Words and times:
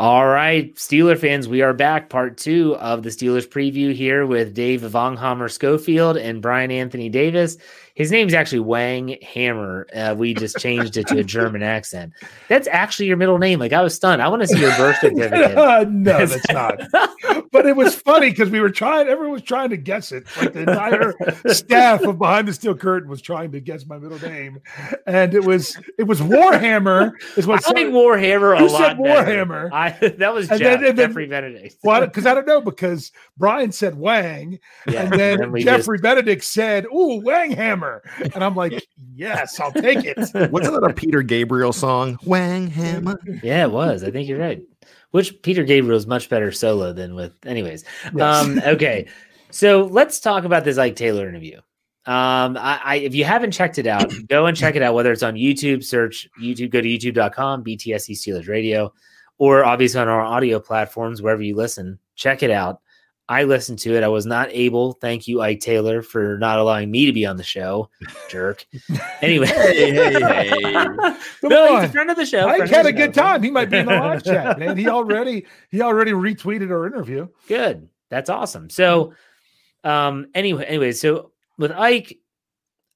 All 0.00 0.26
right, 0.26 0.74
Steeler 0.76 1.18
fans, 1.18 1.46
we 1.46 1.60
are 1.60 1.74
back. 1.74 2.08
Part 2.08 2.38
two 2.38 2.74
of 2.76 3.02
the 3.02 3.10
Steelers 3.10 3.46
preview 3.46 3.92
here 3.94 4.24
with 4.24 4.54
Dave 4.54 4.80
Vonghammer 4.80 5.52
Schofield 5.52 6.16
and 6.16 6.40
Brian 6.40 6.70
Anthony 6.70 7.10
Davis. 7.10 7.58
His 7.96 8.10
name's 8.10 8.32
actually 8.32 8.60
Wang 8.60 9.18
Hammer. 9.20 9.86
Uh, 9.94 10.14
we 10.16 10.32
just 10.32 10.56
changed 10.56 10.96
it 10.96 11.06
to 11.08 11.18
a 11.18 11.22
German 11.22 11.62
accent. 11.62 12.14
That's 12.48 12.66
actually 12.68 13.08
your 13.08 13.18
middle 13.18 13.36
name. 13.36 13.58
Like 13.58 13.74
I 13.74 13.82
was 13.82 13.94
stunned. 13.94 14.22
I 14.22 14.28
want 14.28 14.40
to 14.40 14.48
see 14.48 14.58
your 14.58 14.74
birth 14.78 14.96
certificate. 15.02 15.90
no, 15.90 16.24
that's 16.24 16.48
not. 16.50 16.80
but 17.52 17.66
it 17.66 17.76
was 17.76 17.94
funny 17.94 18.30
because 18.30 18.50
we 18.50 18.60
were 18.60 18.70
trying. 18.70 19.08
Everyone 19.08 19.32
was 19.32 19.42
trying 19.42 19.70
to 19.70 19.76
guess 19.76 20.12
it. 20.12 20.24
Like 20.38 20.52
the 20.52 20.60
entire 20.60 21.14
staff 21.48 22.02
of 22.02 22.18
Behind 22.18 22.46
the 22.48 22.52
Steel 22.52 22.74
Curtain 22.74 23.08
was 23.08 23.20
trying 23.22 23.52
to 23.52 23.60
guess 23.60 23.86
my 23.86 23.98
middle 23.98 24.18
name, 24.20 24.60
and 25.06 25.34
it 25.34 25.44
was 25.44 25.76
it 25.98 26.04
was 26.04 26.20
Warhammer. 26.20 27.12
Is 27.36 27.46
what 27.46 27.66
I 27.68 27.72
think 27.72 27.92
Warhammer 27.92 28.54
a 28.54 28.58
Who 28.58 28.68
lot 28.68 28.78
said 28.78 29.02
better. 29.02 29.44
Warhammer? 29.44 29.70
I, 29.72 29.90
that 30.18 30.32
was 30.34 30.50
And 30.50 30.60
Jeff, 30.60 30.80
then- 30.80 30.88
and 30.90 30.98
then- 30.98 31.08
Jeffrey 31.10 31.26
Benedict. 31.26 31.76
Well, 31.82 32.00
because 32.06 32.26
I 32.26 32.34
don't 32.34 32.46
know 32.46 32.60
because 32.60 33.12
Brian 33.36 33.72
said 33.72 33.96
Wang, 33.98 34.58
Yeah, 34.86 35.02
and 35.04 35.12
then 35.12 35.38
then 35.38 35.52
we 35.52 35.64
Jeffrey 35.64 35.98
Benedict 35.98 36.44
said, 36.44 36.86
"Ooh, 36.86 37.20
Wang 37.24 37.52
Hammer," 37.52 38.02
and 38.34 38.42
I'm 38.44 38.54
like, 38.54 38.86
"Yes, 39.14 39.58
I'll 39.60 39.72
take 39.72 40.04
it." 40.04 40.18
Wasn't 40.50 40.74
that 40.80 40.86
a 40.88 40.92
Peter 40.92 41.22
Gabriel 41.22 41.72
song? 41.72 42.18
Wang 42.24 42.68
Hammer. 42.68 43.18
Yeah, 43.42 43.64
it 43.64 43.70
was. 43.70 44.04
I 44.04 44.10
think 44.10 44.28
you're 44.28 44.38
right. 44.38 44.60
Which 45.10 45.42
Peter 45.42 45.64
Gabriel 45.64 45.96
is 45.96 46.06
much 46.06 46.28
better 46.28 46.52
solo 46.52 46.92
than 46.92 47.14
with. 47.14 47.32
Anyways, 47.44 47.84
um, 48.20 48.60
okay. 48.64 49.08
So 49.50 49.88
let's 49.90 50.20
talk 50.20 50.44
about 50.44 50.64
this 50.64 50.78
Ike 50.78 50.96
Taylor 50.96 51.28
interview. 51.28 51.56
Um, 52.06 52.56
I, 52.56 52.80
I 52.82 52.94
if 52.96 53.14
you 53.14 53.24
haven't 53.24 53.50
checked 53.50 53.78
it 53.78 53.86
out, 53.86 54.12
go 54.28 54.46
and 54.46 54.56
check 54.56 54.76
it 54.76 54.82
out. 54.82 54.94
Whether 54.94 55.12
it's 55.12 55.22
on 55.22 55.34
YouTube, 55.34 55.84
search 55.84 56.28
YouTube, 56.40 56.70
go 56.70 56.80
to 56.80 56.88
youtube.com, 56.88 57.64
BTSC 57.64 58.12
Steelers 58.12 58.48
Radio, 58.48 58.92
or 59.38 59.64
obviously 59.64 60.00
on 60.00 60.08
our 60.08 60.22
audio 60.22 60.60
platforms 60.60 61.20
wherever 61.20 61.42
you 61.42 61.56
listen. 61.56 61.98
Check 62.14 62.42
it 62.42 62.50
out. 62.50 62.80
I 63.30 63.44
listened 63.44 63.78
to 63.80 63.94
it. 63.94 64.02
I 64.02 64.08
was 64.08 64.26
not 64.26 64.48
able. 64.50 64.94
Thank 64.94 65.28
you, 65.28 65.40
Ike 65.40 65.60
Taylor, 65.60 66.02
for 66.02 66.36
not 66.38 66.58
allowing 66.58 66.90
me 66.90 67.06
to 67.06 67.12
be 67.12 67.24
on 67.24 67.36
the 67.36 67.44
show. 67.44 67.88
Jerk. 68.28 68.66
Anyway, 69.22 69.46
Hey, 69.46 69.92
hey, 69.92 70.12
hey. 70.20 70.72
No, 71.44 71.76
he's 71.76 71.88
a 71.88 71.92
friend 71.92 72.10
of 72.10 72.16
the 72.16 72.26
show. 72.26 72.48
Ike 72.48 72.68
had 72.68 72.86
a 72.86 72.92
good 72.92 73.14
show. 73.14 73.22
time. 73.22 73.42
He 73.44 73.52
might 73.52 73.70
be 73.70 73.78
in 73.78 73.86
the 73.86 73.92
live 73.92 74.24
chat, 74.24 74.58
man. 74.58 74.76
He 74.76 74.88
already 74.88 75.46
he 75.70 75.80
already 75.80 76.10
retweeted 76.10 76.72
our 76.72 76.88
interview. 76.88 77.28
Good. 77.46 77.88
That's 78.08 78.28
awesome. 78.28 78.68
So, 78.68 79.14
um, 79.84 80.26
anyway, 80.34 80.64
anyway, 80.64 80.90
so 80.90 81.30
with 81.56 81.70
Ike, 81.70 82.18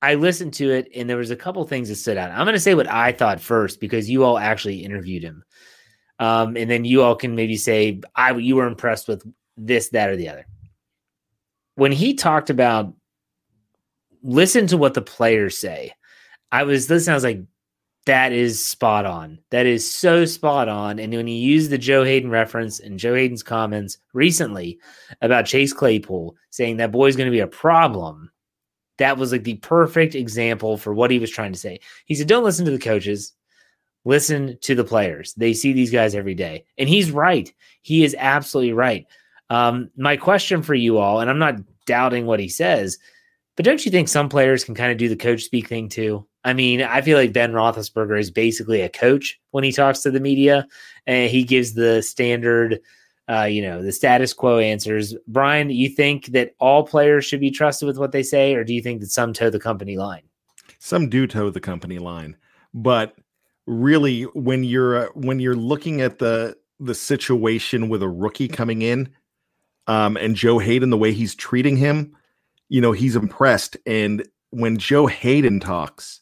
I 0.03 0.17
listened 0.17 0.55
to 0.55 0.69
it 0.73 0.89
and 0.97 1.09
there 1.09 1.17
was 1.17 1.31
a 1.31 1.37
couple 1.37 1.63
things 1.63 1.91
that 1.91 1.95
stood 1.95 2.17
out. 2.17 2.33
I'm 2.33 2.45
going 2.45 2.55
to 2.55 2.61
say 2.61 2.75
what 2.75 2.91
I 2.91 3.13
thought 3.13 3.41
first 3.41 3.79
because 3.79 4.11
you 4.11 4.25
all 4.25 4.37
actually 4.37 4.85
interviewed 4.85 5.23
him, 5.23 5.45
um, 6.19 6.57
and 6.57 6.69
then 6.69 6.85
you 6.85 7.03
all 7.03 7.15
can 7.15 7.37
maybe 7.37 7.57
say 7.57 8.01
I 8.17 8.33
you 8.33 8.57
were 8.57 8.67
impressed 8.67 9.07
with 9.07 9.25
this, 9.57 9.91
that, 9.91 10.11
or 10.11 10.17
the 10.17 10.29
other. 10.29 10.47
When 11.77 11.93
he 11.93 12.15
talked 12.15 12.51
about 12.51 12.95
listen 14.23 14.67
to 14.69 14.77
what 14.77 14.95
the 14.95 15.03
players 15.03 15.57
say, 15.57 15.93
I 16.51 16.65
was 16.65 16.89
listening. 16.89 17.13
I 17.13 17.17
was 17.17 17.25
like, 17.25 17.43
that 18.07 18.33
is 18.33 18.63
spot 18.63 19.07
on. 19.07 19.39
That 19.51 19.67
is 19.67 19.91
so 19.91 20.25
spot 20.25 20.69
on. 20.69 20.99
And 20.99 21.13
when 21.13 21.27
he 21.27 21.37
used 21.37 21.71
the 21.71 21.79
Joe 21.79 22.05
Haden 22.05 22.31
reference 22.31 22.81
and 22.81 22.99
Joe 22.99 23.15
Haden's 23.15 23.43
comments 23.43 23.99
recently 24.13 24.79
about 25.23 25.47
Chase 25.47 25.73
Claypool 25.73 26.37
saying 26.51 26.77
that 26.77 26.93
boy's 26.93 27.17
going 27.17 27.27
to 27.27 27.35
be 27.35 27.41
a 27.41 27.47
problem, 27.47 28.31
that 28.99 29.17
was 29.17 29.33
like 29.33 29.45
the 29.45 29.55
perfect 29.57 30.15
example 30.15 30.77
for 30.77 30.93
what 30.93 31.11
he 31.11 31.19
was 31.19 31.31
trying 31.31 31.53
to 31.53 31.59
say. 31.59 31.81
He 32.05 32.15
said, 32.15 32.29
Don't 32.29 32.45
listen 32.45 32.65
to 32.67 32.71
the 32.71 32.79
coaches, 32.79 33.33
listen 34.05 34.59
to 34.63 34.75
the 34.75 34.85
players. 34.85 35.33
They 35.35 35.55
see 35.55 35.73
these 35.73 35.91
guys 35.91 36.15
every 36.15 36.35
day. 36.35 36.65
And 36.77 36.89
he's 36.89 37.11
right. 37.11 37.53
He 37.83 38.05
is 38.05 38.15
absolutely 38.19 38.75
right. 38.75 39.07
Um, 39.51 39.91
my 39.97 40.17
question 40.17 40.63
for 40.63 40.75
you 40.75 40.99
all, 40.99 41.21
and 41.21 41.31
I'm 41.31 41.39
not 41.39 41.57
doubting 41.87 42.27
what 42.27 42.41
he 42.41 42.49
says, 42.49 42.99
but 43.57 43.65
don't 43.65 43.85
you 43.85 43.91
think 43.91 44.09
some 44.09 44.29
players 44.29 44.65
can 44.65 44.75
kind 44.75 44.91
of 44.91 44.99
do 44.99 45.09
the 45.09 45.17
coach 45.17 45.43
speak 45.43 45.69
thing 45.69 45.89
too? 45.89 46.27
I 46.45 46.53
mean, 46.53 46.83
I 46.83 47.01
feel 47.01 47.17
like 47.17 47.33
Ben 47.33 47.53
Roethlisberger 47.53 48.19
is 48.19 48.31
basically 48.31 48.83
a 48.83 48.89
coach 48.89 49.41
when 49.53 49.65
he 49.65 49.73
talks 49.73 50.01
to 50.01 50.11
the 50.11 50.21
media, 50.21 50.67
and 51.07 51.31
he 51.31 51.43
gives 51.43 51.75
the 51.75 52.03
standard, 52.03 52.81
uh, 53.29 53.45
you 53.45 53.63
know, 53.63 53.83
the 53.83 53.93
status 53.93 54.35
quo 54.35 54.59
answers. 54.59 55.15
Brian, 55.27 55.69
do 55.69 55.75
you 55.75 55.89
think 55.89 56.27
that 56.27 56.55
all 56.59 56.85
players 56.85 57.25
should 57.25 57.41
be 57.41 57.51
trusted 57.51 57.87
with 57.87 57.97
what 57.97 58.13
they 58.13 58.23
say, 58.23 58.55
or 58.55 58.65
do 58.65 58.75
you 58.75 58.83
think 58.83 59.01
that 59.01 59.11
some 59.11 59.33
toe 59.33 59.51
the 59.51 59.59
company 59.59 59.97
line? 59.97 60.23
Some 60.79 61.09
do 61.09 61.27
toe 61.27 61.49
the 61.49 61.61
company 61.61 61.99
line, 61.99 62.37
but 62.75 63.17
really, 63.67 64.25
when 64.35 64.65
you're 64.65 65.07
uh, 65.07 65.09
when 65.15 65.41
you're 65.41 65.57
looking 65.57 66.03
at 66.03 66.19
the 66.19 66.57
the 66.81 66.95
situation 66.95 67.89
with 67.89 68.03
a 68.03 68.09
rookie 68.09 68.49
coming 68.49 68.83
in, 68.83 69.09
um, 69.87 70.17
and 70.17 70.37
Joe 70.37 70.59
Haden, 70.59 70.91
the 70.91 70.99
way 70.99 71.13
he's 71.13 71.35
treating 71.35 71.77
him, 71.77 72.15
you 72.69 72.81
know, 72.81 72.93
he's 72.93 73.17
impressed. 73.17 73.77
And 73.87 74.27
when 74.51 74.79
Joe 74.79 75.07
Haden 75.07 75.61
talks, 75.61 76.21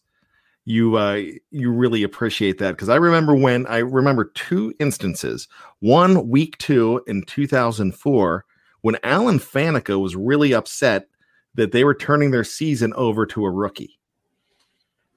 you 0.64 0.96
uh 0.96 1.20
you 1.50 1.72
really 1.72 2.04
appreciate 2.04 2.58
that 2.58 2.72
because 2.72 2.88
I 2.88 2.94
remember 2.94 3.34
when 3.34 3.66
I 3.66 3.78
remember 3.78 4.26
two 4.26 4.72
instances. 4.78 5.48
One 5.80 6.28
week 6.28 6.56
two 6.58 7.02
in 7.08 7.22
2004 7.22 8.44
when 8.82 8.96
Alan 9.02 9.38
Faneca 9.38 10.00
was 10.00 10.14
really 10.14 10.54
upset 10.54 11.08
that 11.54 11.72
they 11.72 11.84
were 11.84 11.94
turning 11.94 12.30
their 12.30 12.44
season 12.44 12.92
over 12.94 13.26
to 13.26 13.44
a 13.44 13.50
rookie. 13.50 13.98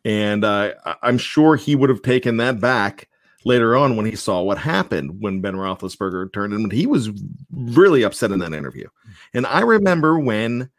And 0.03 0.43
uh, 0.43 0.73
I'm 1.01 1.17
sure 1.17 1.55
he 1.55 1.75
would 1.75 1.89
have 1.89 2.01
taken 2.01 2.37
that 2.37 2.59
back 2.59 3.07
later 3.45 3.77
on 3.77 3.95
when 3.95 4.05
he 4.05 4.15
saw 4.15 4.41
what 4.41 4.57
happened 4.57 5.21
when 5.21 5.39
Ben 5.39 5.53
Roethlisberger 5.53 6.33
turned 6.33 6.51
him. 6.51 6.69
He 6.69 6.87
was 6.87 7.09
really 7.51 8.03
upset 8.03 8.31
in 8.31 8.39
that 8.39 8.53
interview. 8.53 8.87
And 9.33 9.45
I 9.45 9.61
remember 9.61 10.19
when 10.19 10.69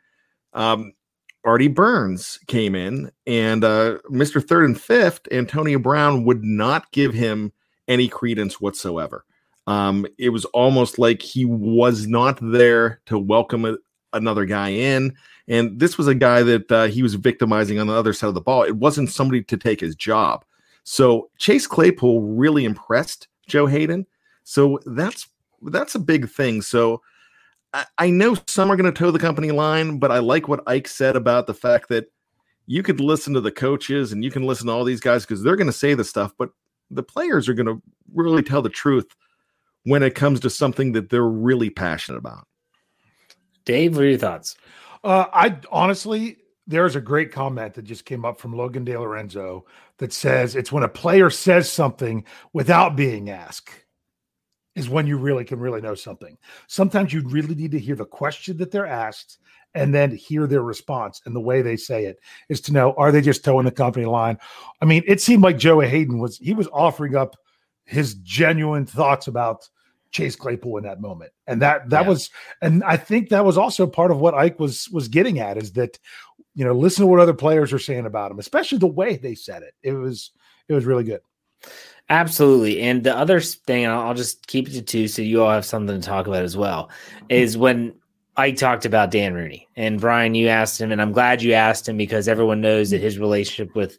um, 0.52 0.92
Artie 1.44 1.68
Burns 1.68 2.38
came 2.48 2.74
in 2.74 3.10
and 3.26 3.64
uh, 3.64 3.98
Mr. 4.10 4.46
Third 4.46 4.64
and 4.64 4.80
Fifth, 4.80 5.28
Antonio 5.30 5.78
Brown 5.78 6.24
would 6.24 6.42
not 6.42 6.90
give 6.90 7.14
him 7.14 7.52
any 7.86 8.08
credence 8.08 8.60
whatsoever. 8.60 9.24
Um, 9.68 10.06
it 10.18 10.30
was 10.30 10.44
almost 10.46 10.98
like 10.98 11.22
he 11.22 11.44
was 11.44 12.06
not 12.06 12.38
there 12.42 13.00
to 13.06 13.18
welcome 13.18 13.64
a, 13.64 13.76
another 14.12 14.44
guy 14.44 14.70
in. 14.70 15.14
And 15.48 15.78
this 15.78 15.96
was 15.96 16.08
a 16.08 16.14
guy 16.14 16.42
that 16.42 16.72
uh, 16.72 16.84
he 16.86 17.02
was 17.02 17.14
victimizing 17.14 17.78
on 17.78 17.86
the 17.86 17.94
other 17.94 18.12
side 18.12 18.28
of 18.28 18.34
the 18.34 18.40
ball. 18.40 18.64
It 18.64 18.76
wasn't 18.76 19.10
somebody 19.10 19.42
to 19.44 19.56
take 19.56 19.80
his 19.80 19.94
job. 19.94 20.44
So 20.88 21.30
Chase 21.36 21.66
Claypool 21.66 22.22
really 22.22 22.64
impressed 22.64 23.26
Joe 23.48 23.66
Haden. 23.66 24.06
So 24.44 24.78
that's 24.86 25.28
that's 25.62 25.96
a 25.96 25.98
big 25.98 26.30
thing. 26.30 26.62
So 26.62 27.02
I, 27.72 27.86
I 27.98 28.10
know 28.10 28.36
some 28.46 28.70
are 28.70 28.76
going 28.76 28.92
to 28.92 28.96
toe 28.96 29.10
the 29.10 29.18
company 29.18 29.50
line, 29.50 29.98
but 29.98 30.12
I 30.12 30.20
like 30.20 30.46
what 30.46 30.62
Ike 30.68 30.86
said 30.86 31.16
about 31.16 31.48
the 31.48 31.54
fact 31.54 31.88
that 31.88 32.06
you 32.66 32.84
could 32.84 33.00
listen 33.00 33.34
to 33.34 33.40
the 33.40 33.50
coaches 33.50 34.12
and 34.12 34.22
you 34.22 34.30
can 34.30 34.44
listen 34.44 34.68
to 34.68 34.72
all 34.72 34.84
these 34.84 35.00
guys 35.00 35.24
because 35.24 35.42
they're 35.42 35.56
going 35.56 35.66
to 35.66 35.72
say 35.72 35.94
the 35.94 36.04
stuff, 36.04 36.32
but 36.38 36.50
the 36.92 37.02
players 37.02 37.48
are 37.48 37.54
going 37.54 37.66
to 37.66 37.82
really 38.14 38.42
tell 38.42 38.62
the 38.62 38.68
truth 38.68 39.16
when 39.82 40.04
it 40.04 40.14
comes 40.14 40.38
to 40.40 40.50
something 40.50 40.92
that 40.92 41.10
they're 41.10 41.24
really 41.24 41.68
passionate 41.68 42.18
about. 42.18 42.46
Dave, 43.64 43.96
what 43.96 44.04
are 44.04 44.08
your 44.08 44.18
thoughts? 44.18 44.54
Uh, 45.02 45.26
I 45.32 45.58
honestly, 45.72 46.36
there's 46.68 46.94
a 46.94 47.00
great 47.00 47.32
comment 47.32 47.74
that 47.74 47.82
just 47.82 48.04
came 48.04 48.24
up 48.24 48.38
from 48.38 48.56
Logan 48.56 48.84
De 48.84 48.98
Lorenzo 48.98 49.66
that 49.98 50.12
says 50.12 50.54
it's 50.54 50.72
when 50.72 50.82
a 50.82 50.88
player 50.88 51.30
says 51.30 51.70
something 51.70 52.24
without 52.52 52.96
being 52.96 53.30
asked 53.30 53.70
is 54.74 54.90
when 54.90 55.06
you 55.06 55.16
really 55.16 55.44
can 55.44 55.58
really 55.58 55.80
know 55.80 55.94
something. 55.94 56.36
Sometimes 56.66 57.12
you 57.12 57.22
really 57.22 57.54
need 57.54 57.70
to 57.70 57.78
hear 57.78 57.96
the 57.96 58.04
question 58.04 58.58
that 58.58 58.70
they're 58.70 58.86
asked 58.86 59.38
and 59.74 59.94
then 59.94 60.10
hear 60.14 60.46
their 60.46 60.62
response. 60.62 61.20
And 61.24 61.34
the 61.34 61.40
way 61.40 61.62
they 61.62 61.76
say 61.76 62.04
it 62.04 62.18
is 62.48 62.60
to 62.62 62.72
know 62.72 62.92
are 62.94 63.10
they 63.10 63.22
just 63.22 63.44
towing 63.44 63.64
the 63.64 63.70
company 63.70 64.06
line? 64.06 64.38
I 64.80 64.84
mean, 64.84 65.02
it 65.06 65.20
seemed 65.20 65.42
like 65.42 65.58
Joe 65.58 65.80
Haden 65.80 66.18
was 66.18 66.38
he 66.38 66.52
was 66.52 66.68
offering 66.72 67.16
up 67.16 67.36
his 67.84 68.14
genuine 68.16 68.84
thoughts 68.84 69.28
about 69.28 69.68
Chase 70.10 70.36
Claypool 70.36 70.78
in 70.78 70.84
that 70.84 71.00
moment. 71.00 71.32
And 71.46 71.62
that 71.62 71.90
that 71.90 72.02
Yeah. 72.02 72.08
was 72.08 72.30
and 72.62 72.82
I 72.84 72.96
think 72.96 73.28
that 73.28 73.44
was 73.44 73.58
also 73.58 73.86
part 73.86 74.10
of 74.10 74.18
what 74.18 74.34
Ike 74.34 74.58
was 74.58 74.88
was 74.90 75.08
getting 75.08 75.38
at 75.38 75.56
is 75.56 75.72
that 75.72 75.98
you 76.56 76.64
know, 76.64 76.72
listen 76.72 77.02
to 77.02 77.06
what 77.06 77.20
other 77.20 77.34
players 77.34 77.72
are 77.72 77.78
saying 77.78 78.06
about 78.06 78.30
him, 78.30 78.38
especially 78.38 78.78
the 78.78 78.86
way 78.86 79.16
they 79.16 79.34
said 79.34 79.62
it. 79.62 79.74
It 79.82 79.92
was 79.92 80.32
it 80.68 80.74
was 80.74 80.86
really 80.86 81.04
good. 81.04 81.20
Absolutely. 82.08 82.80
And 82.80 83.04
the 83.04 83.16
other 83.16 83.40
thing, 83.40 83.84
and 83.84 83.92
I'll 83.92 84.14
just 84.14 84.46
keep 84.46 84.68
it 84.68 84.72
to 84.72 84.82
two 84.82 85.08
so 85.08 85.22
you 85.22 85.42
all 85.42 85.50
have 85.50 85.64
something 85.64 86.00
to 86.00 86.06
talk 86.06 86.26
about 86.26 86.44
as 86.44 86.56
well, 86.56 86.90
mm-hmm. 87.16 87.26
is 87.30 87.58
when 87.58 87.94
I 88.36 88.52
talked 88.52 88.84
about 88.84 89.10
Dan 89.10 89.34
Rooney. 89.34 89.68
And 89.76 90.00
Brian, 90.00 90.34
you 90.34 90.48
asked 90.48 90.80
him, 90.80 90.92
and 90.92 91.02
I'm 91.02 91.12
glad 91.12 91.42
you 91.42 91.52
asked 91.52 91.88
him 91.88 91.96
because 91.96 92.28
everyone 92.28 92.60
knows 92.60 92.90
that 92.90 92.96
mm-hmm. 92.96 93.04
his 93.04 93.18
relationship 93.18 93.74
with 93.74 93.98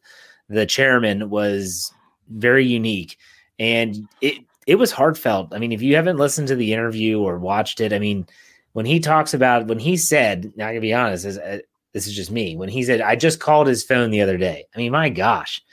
the 0.49 0.65
chairman 0.65 1.29
was 1.29 1.91
very 2.29 2.65
unique. 2.65 3.17
And 3.59 4.07
it 4.21 4.37
it 4.67 4.75
was 4.75 4.91
heartfelt. 4.91 5.53
I 5.53 5.59
mean, 5.59 5.71
if 5.71 5.81
you 5.81 5.95
haven't 5.95 6.17
listened 6.17 6.49
to 6.49 6.55
the 6.55 6.73
interview 6.73 7.21
or 7.21 7.39
watched 7.39 7.79
it, 7.79 7.93
I 7.93 7.99
mean, 7.99 8.27
when 8.73 8.85
he 8.85 8.99
talks 8.99 9.33
about 9.33 9.67
when 9.67 9.79
he 9.79 9.95
said, 9.95 10.51
now 10.55 10.67
I'm 10.67 10.73
gonna 10.73 10.81
be 10.81 10.93
honest, 10.93 11.23
this, 11.23 11.37
uh, 11.37 11.59
this 11.93 12.05
is 12.05 12.13
just 12.13 12.29
me. 12.29 12.57
When 12.57 12.69
he 12.69 12.83
said, 12.83 13.01
I 13.01 13.15
just 13.15 13.39
called 13.39 13.67
his 13.67 13.83
phone 13.83 14.11
the 14.11 14.21
other 14.21 14.37
day. 14.37 14.65
I 14.75 14.77
mean, 14.77 14.91
my 14.91 15.09
gosh. 15.09 15.63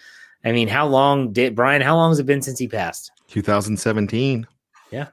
I 0.44 0.52
mean, 0.52 0.68
how 0.68 0.86
long 0.86 1.32
did 1.32 1.56
Brian? 1.56 1.82
How 1.82 1.96
long 1.96 2.12
has 2.12 2.20
it 2.20 2.26
been 2.26 2.40
since 2.40 2.58
he 2.58 2.68
passed? 2.68 3.10
2017. 3.28 4.46
Yeah. 4.90 5.08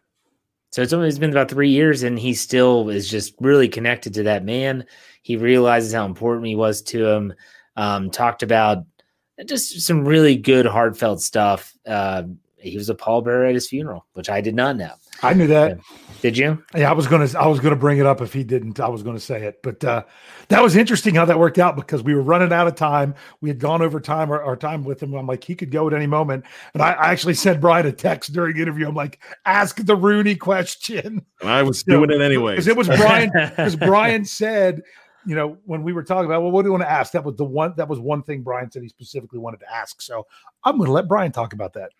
So 0.70 0.82
it's 0.82 0.94
only 0.94 1.10
it's 1.10 1.18
been 1.18 1.32
about 1.32 1.50
three 1.50 1.70
years, 1.70 2.04
and 2.04 2.20
he 2.20 2.34
still 2.34 2.90
is 2.90 3.10
just 3.10 3.34
really 3.40 3.68
connected 3.68 4.14
to 4.14 4.24
that 4.24 4.46
man. 4.46 4.86
He 5.24 5.38
realizes 5.38 5.94
how 5.94 6.06
important 6.06 6.48
he 6.48 6.56
was 6.56 6.82
to 6.84 7.08
him. 7.08 7.34
Um, 7.76 8.12
talked 8.12 8.44
about 8.44 8.86
just 9.46 9.82
some 9.82 10.06
really 10.06 10.36
good, 10.36 10.66
heartfelt 10.66 11.22
stuff. 11.22 11.74
Uh, 11.86 12.24
he 12.62 12.78
was 12.78 12.90
a 12.90 12.96
pallbearer 12.96 13.48
at 13.48 13.54
his 13.54 13.68
funeral, 13.68 14.06
which 14.14 14.30
I 14.30 14.42
did 14.42 14.56
not 14.56 14.78
know. 14.78 14.92
I 15.24 15.34
knew 15.34 15.48
that. 15.48 15.80
Did 16.22 16.38
you? 16.38 16.64
Yeah, 16.76 16.90
I 16.90 16.94
was 16.94 17.08
gonna 17.08 17.28
I 17.38 17.48
was 17.48 17.60
gonna 17.60 17.76
bring 17.76 17.98
it 17.98 18.06
up 18.06 18.22
if 18.22 18.32
he 18.34 18.44
didn't. 18.44 18.80
I 18.80 18.88
was 18.88 19.02
gonna 19.02 19.20
say 19.20 19.44
it, 19.44 19.62
but 19.64 19.84
uh, 19.84 20.04
that 20.50 20.62
was 20.62 20.76
interesting 20.76 21.16
how 21.16 21.26
that 21.26 21.40
worked 21.40 21.58
out 21.58 21.76
because 21.76 22.04
we 22.04 22.14
were 22.14 22.22
running 22.22 22.54
out 22.54 22.68
of 22.68 22.76
time. 22.76 23.16
We 23.42 23.50
had 23.50 23.60
gone 23.60 23.82
over 23.82 24.00
time 24.00 24.30
our, 24.32 24.42
our 24.44 24.56
time 24.56 24.84
with 24.84 25.02
him. 25.02 25.14
I'm 25.14 25.26
like, 25.26 25.44
he 25.44 25.56
could 25.56 25.72
go 25.72 25.88
at 25.88 25.94
any 25.94 26.08
moment. 26.08 26.46
And 26.74 26.84
I, 26.84 26.92
I 26.92 27.12
actually 27.12 27.34
sent 27.34 27.60
Brian 27.60 27.86
a 27.86 27.92
text 27.92 28.34
during 28.34 28.58
interview. 28.58 28.88
I'm 28.88 28.96
like, 28.96 29.20
ask 29.46 29.78
the 29.78 29.96
Rooney 29.96 30.36
question. 30.36 31.26
And 31.42 31.50
I 31.50 31.64
was 31.64 31.84
doing 31.84 32.12
it 32.12 32.22
anyway 32.22 32.54
because 32.54 32.68
it 32.68 32.78
was 32.78 32.88
Brian. 32.88 33.32
Because 33.34 33.76
Brian 33.78 34.26
said, 34.26 34.82
you 35.26 35.36
know, 35.36 35.58
when 35.66 35.84
we 35.84 35.94
were 35.94 36.04
talking 36.04 36.26
about, 36.26 36.42
well, 36.42 36.52
what 36.52 36.64
do 36.64 36.68
you 36.68 36.72
want 36.72 36.84
to 36.84 36.92
ask? 36.92 37.14
That 37.14 37.24
was 37.24 37.36
the 37.36 37.46
one. 37.46 37.74
That 37.78 37.88
was 37.88 38.00
one 38.00 38.24
thing 38.24 38.42
Brian 38.42 38.72
said 38.72 38.84
he 38.84 38.90
specifically 38.90 39.40
wanted 39.40 39.60
to 39.62 39.74
ask. 39.74 40.02
So 40.02 40.28
I'm 40.64 40.78
going 40.78 40.88
to 40.88 40.94
let 40.94 41.08
Brian 41.08 41.32
talk 41.32 41.54
about 41.54 41.74
that. 41.74 41.92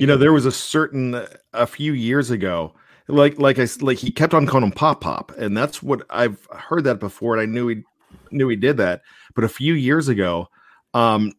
You 0.00 0.06
know, 0.06 0.16
there 0.16 0.32
was 0.32 0.46
a 0.46 0.52
certain 0.52 1.26
a 1.52 1.66
few 1.66 1.92
years 1.92 2.30
ago 2.30 2.74
like 3.08 3.38
like 3.38 3.58
I 3.58 3.66
like 3.80 3.98
he 3.98 4.10
kept 4.10 4.34
on 4.34 4.46
calling 4.46 4.66
him 4.66 4.72
Pop 4.72 5.00
Pop, 5.00 5.32
and 5.36 5.56
that's 5.56 5.82
what 5.82 6.06
I've 6.10 6.46
heard 6.50 6.84
that 6.84 7.00
before, 7.00 7.34
and 7.34 7.42
I 7.42 7.46
knew 7.46 7.68
he 7.68 7.82
knew 8.30 8.48
he 8.48 8.56
did 8.56 8.78
that. 8.78 9.02
But 9.34 9.44
a 9.44 9.48
few 9.48 9.74
years 9.74 10.08
ago, 10.08 10.48
um, 10.94 11.32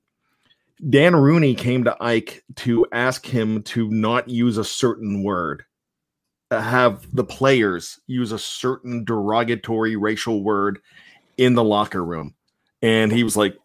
Dan 0.88 1.16
Rooney 1.16 1.56
came 1.56 1.84
to 1.86 1.98
Ike 2.00 2.44
to 2.58 2.86
ask 2.92 3.26
him 3.26 3.64
to 3.64 3.90
not 3.90 4.30
use 4.30 4.58
a 4.58 4.64
certain 4.64 5.24
word, 5.24 5.64
have 6.52 7.08
the 7.16 7.24
players 7.24 8.00
use 8.06 8.32
a 8.32 8.40
certain 8.40 9.04
derogatory 9.04 9.96
racial 9.96 10.44
word 10.44 10.80
in 11.38 11.56
the 11.56 11.64
locker 11.64 12.04
room, 12.04 12.36
and 12.84 13.12
he 13.12 13.24
was 13.24 13.36
like, 13.36 13.58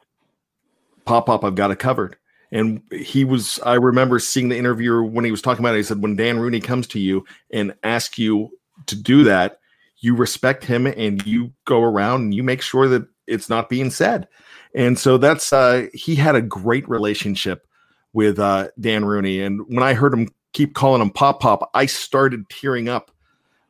"Pop 1.04 1.26
Pop, 1.26 1.44
I've 1.44 1.54
got 1.54 1.70
it 1.70 1.78
covered." 1.78 2.16
And 2.52 2.82
he 2.92 3.24
was, 3.24 3.60
I 3.64 3.74
remember 3.74 4.18
seeing 4.18 4.48
the 4.48 4.58
interviewer 4.58 5.04
when 5.04 5.24
he 5.24 5.30
was 5.30 5.42
talking 5.42 5.64
about 5.64 5.74
it. 5.74 5.78
He 5.78 5.84
said, 5.84 6.02
when 6.02 6.16
Dan 6.16 6.38
Rooney 6.38 6.60
comes 6.60 6.86
to 6.88 6.98
you 6.98 7.24
and 7.50 7.74
asks 7.82 8.18
you 8.18 8.50
to 8.86 8.96
do 8.96 9.24
that, 9.24 9.60
you 9.98 10.16
respect 10.16 10.64
him 10.64 10.86
and 10.86 11.24
you 11.26 11.52
go 11.64 11.82
around 11.82 12.22
and 12.22 12.34
you 12.34 12.42
make 12.42 12.62
sure 12.62 12.88
that 12.88 13.06
it's 13.26 13.48
not 13.48 13.68
being 13.68 13.90
said. 13.90 14.26
And 14.74 14.98
so 14.98 15.18
that's, 15.18 15.52
uh, 15.52 15.86
he 15.92 16.14
had 16.14 16.34
a 16.34 16.42
great 16.42 16.88
relationship 16.88 17.66
with 18.12 18.38
uh, 18.38 18.68
Dan 18.80 19.04
Rooney. 19.04 19.40
And 19.42 19.62
when 19.68 19.84
I 19.84 19.94
heard 19.94 20.12
him 20.12 20.28
keep 20.52 20.74
calling 20.74 21.02
him 21.02 21.10
Pop 21.10 21.40
Pop, 21.40 21.70
I 21.74 21.86
started 21.86 22.48
tearing 22.48 22.88
up 22.88 23.12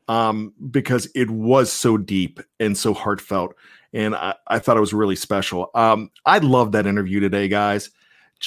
um, 0.09 0.55
because 0.71 1.09
it 1.15 1.31
was 1.31 1.71
so 1.71 1.99
deep 1.99 2.41
and 2.59 2.79
so 2.79 2.94
heartfelt. 2.94 3.55
And 3.93 4.15
I, 4.15 4.37
I 4.47 4.59
thought 4.59 4.77
it 4.77 4.81
was 4.81 4.94
really 4.94 5.17
special. 5.17 5.71
Um, 5.75 6.11
I 6.25 6.38
love 6.38 6.73
that 6.73 6.87
interview 6.87 7.21
today, 7.21 7.49
guys 7.49 7.91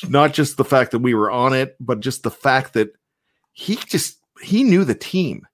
not 0.08 0.34
just 0.34 0.58
the 0.58 0.66
fact 0.66 0.92
that 0.92 1.00
we 1.00 1.14
were 1.14 1.32
on 1.32 1.54
it, 1.54 1.76
but 1.80 2.00
just 2.00 2.24
the 2.24 2.32
fact 2.32 2.74
that 2.74 2.90
he 3.54 3.76
just 3.76 4.18
he 4.42 4.64
knew 4.64 4.84
the 4.84 4.96
team. 4.96 5.48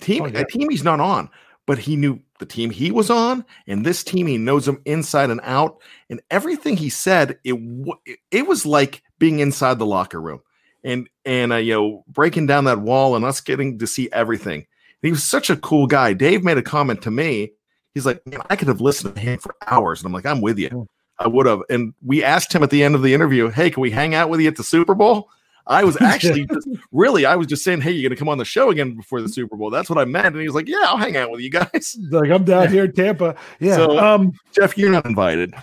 Team 0.00 0.22
oh, 0.24 0.26
yeah. 0.26 0.40
a 0.40 0.44
team 0.44 0.68
he's 0.68 0.84
not 0.84 1.00
on, 1.00 1.30
but 1.66 1.78
he 1.78 1.96
knew 1.96 2.20
the 2.38 2.46
team 2.46 2.70
he 2.70 2.90
was 2.90 3.10
on, 3.10 3.44
and 3.66 3.84
this 3.84 4.04
team 4.04 4.26
he 4.26 4.36
knows 4.36 4.66
them 4.66 4.82
inside 4.84 5.30
and 5.30 5.40
out. 5.42 5.80
And 6.10 6.20
everything 6.30 6.76
he 6.76 6.90
said, 6.90 7.38
it 7.44 7.54
it 8.30 8.46
was 8.46 8.66
like 8.66 9.02
being 9.18 9.38
inside 9.38 9.78
the 9.78 9.86
locker 9.86 10.20
room, 10.20 10.40
and 10.82 11.08
and 11.24 11.52
uh, 11.52 11.56
you 11.56 11.72
know 11.72 12.04
breaking 12.08 12.46
down 12.46 12.64
that 12.64 12.80
wall 12.80 13.16
and 13.16 13.24
us 13.24 13.40
getting 13.40 13.78
to 13.78 13.86
see 13.86 14.10
everything. 14.12 14.60
And 14.60 15.08
he 15.08 15.10
was 15.10 15.22
such 15.22 15.48
a 15.48 15.56
cool 15.56 15.86
guy. 15.86 16.12
Dave 16.12 16.44
made 16.44 16.58
a 16.58 16.62
comment 16.62 17.02
to 17.02 17.10
me. 17.10 17.52
He's 17.94 18.06
like, 18.06 18.20
I 18.50 18.56
could 18.56 18.68
have 18.68 18.80
listened 18.80 19.14
to 19.14 19.20
him 19.20 19.38
for 19.38 19.54
hours, 19.66 20.00
and 20.00 20.06
I'm 20.06 20.12
like, 20.12 20.26
I'm 20.26 20.40
with 20.40 20.58
you. 20.58 20.88
I 21.18 21.28
would 21.28 21.46
have. 21.46 21.60
And 21.70 21.94
we 22.04 22.24
asked 22.24 22.52
him 22.52 22.62
at 22.62 22.70
the 22.70 22.82
end 22.82 22.94
of 22.94 23.02
the 23.02 23.14
interview, 23.14 23.50
"Hey, 23.50 23.70
can 23.70 23.80
we 23.80 23.90
hang 23.90 24.14
out 24.14 24.28
with 24.28 24.40
you 24.40 24.48
at 24.48 24.56
the 24.56 24.64
Super 24.64 24.94
Bowl?" 24.94 25.30
I 25.66 25.84
was 25.84 25.96
actually 26.00 26.46
just, 26.52 26.68
really, 26.92 27.24
I 27.24 27.36
was 27.36 27.46
just 27.46 27.64
saying, 27.64 27.80
"Hey, 27.80 27.92
you're 27.92 28.08
going 28.08 28.16
to 28.16 28.18
come 28.18 28.28
on 28.28 28.38
the 28.38 28.44
show 28.44 28.70
again 28.70 28.96
before 28.96 29.22
the 29.22 29.28
Super 29.28 29.56
Bowl?" 29.56 29.70
That's 29.70 29.88
what 29.88 29.98
I 29.98 30.04
meant. 30.04 30.26
And 30.26 30.40
he 30.40 30.46
was 30.46 30.54
like, 30.54 30.68
"Yeah, 30.68 30.82
I'll 30.84 30.96
hang 30.96 31.16
out 31.16 31.30
with 31.30 31.40
you 31.40 31.50
guys." 31.50 31.96
Like 32.10 32.30
I'm 32.30 32.44
down 32.44 32.70
here 32.70 32.84
in 32.84 32.92
Tampa. 32.92 33.36
Yeah. 33.60 33.76
So, 33.76 33.98
um, 33.98 34.32
Jeff, 34.52 34.76
you're 34.76 34.90
not 34.90 35.06
invited. 35.06 35.54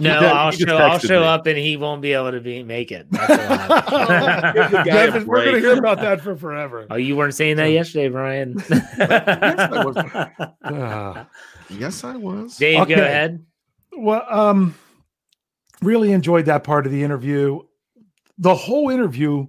no, 0.00 0.10
I'll 0.10 0.50
show. 0.50 0.76
I'll 0.76 0.98
show 0.98 1.20
me. 1.20 1.26
up, 1.26 1.46
and 1.46 1.56
he 1.56 1.78
won't 1.78 2.02
be 2.02 2.12
able 2.12 2.32
to 2.32 2.40
be 2.40 2.62
make 2.62 2.92
it. 2.92 3.06
Jeff, 3.12 5.24
we're 5.24 5.44
going 5.44 5.54
to 5.54 5.60
hear 5.60 5.78
about 5.78 6.00
that 6.00 6.20
for 6.20 6.36
forever. 6.36 6.86
Oh, 6.90 6.96
you 6.96 7.16
weren't 7.16 7.34
saying 7.34 7.56
that 7.56 7.70
yesterday, 7.70 8.08
Brian. 8.08 8.56
yes, 8.68 8.98
I 8.98 9.84
was. 9.84 9.96
Uh, 9.96 11.24
yes, 11.70 12.04
I 12.04 12.16
was. 12.16 12.58
Dave, 12.58 12.80
okay. 12.80 12.96
go 12.96 13.02
ahead. 13.02 13.46
Well, 13.96 14.26
um, 14.28 14.74
really 15.82 16.12
enjoyed 16.12 16.46
that 16.46 16.64
part 16.64 16.86
of 16.86 16.92
the 16.92 17.02
interview. 17.02 17.60
The 18.38 18.54
whole 18.54 18.90
interview, 18.90 19.46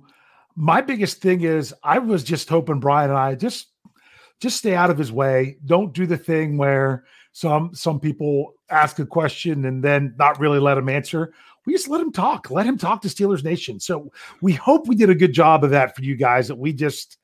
my 0.56 0.82
biggest 0.82 1.22
thing 1.22 1.42
is 1.42 1.74
I 1.84 2.00
was 2.00 2.24
just 2.24 2.50
hoping 2.50 2.80
Brian 2.80 3.10
and 3.10 3.20
I 3.20 3.36
just 3.36 3.68
just 4.42 4.58
stay 4.58 4.76
out 4.76 4.90
of 4.90 4.98
his 4.98 5.12
way. 5.12 5.58
Don't 5.66 5.94
do 5.94 6.06
the 6.06 6.18
thing 6.18 6.58
where 6.58 7.06
some 7.32 7.74
some 7.74 8.00
people 8.00 8.54
ask 8.70 9.00
a 9.00 9.06
question 9.06 9.66
and 9.66 9.84
then 9.84 10.14
not 10.18 10.40
really 10.40 10.60
let 10.60 10.78
him 10.78 10.90
answer. 10.90 11.34
We 11.66 11.74
just 11.74 11.90
let 11.90 12.02
him 12.02 12.12
talk. 12.12 12.52
Let 12.52 12.68
him 12.68 12.78
talk 12.78 13.02
to 13.02 13.08
Steelers 13.08 13.44
Nation. 13.44 13.80
So 13.80 14.12
we 14.42 14.54
hope 14.54 14.88
we 14.88 14.96
did 14.96 15.10
a 15.10 15.16
good 15.16 15.34
job 15.34 15.64
of 15.64 15.72
that 15.72 15.96
for 15.96 16.04
you 16.04 16.16
guys. 16.16 16.48
That 16.50 16.60
we 16.60 16.74
just 16.74 17.18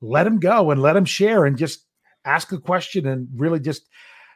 let 0.00 0.26
him 0.26 0.40
go 0.40 0.70
and 0.70 0.82
let 0.82 0.96
him 0.96 1.04
share 1.04 1.44
and 1.44 1.56
just 1.56 1.84
ask 2.24 2.50
a 2.52 2.58
question 2.58 3.06
and 3.06 3.28
really 3.34 3.60
just 3.60 3.88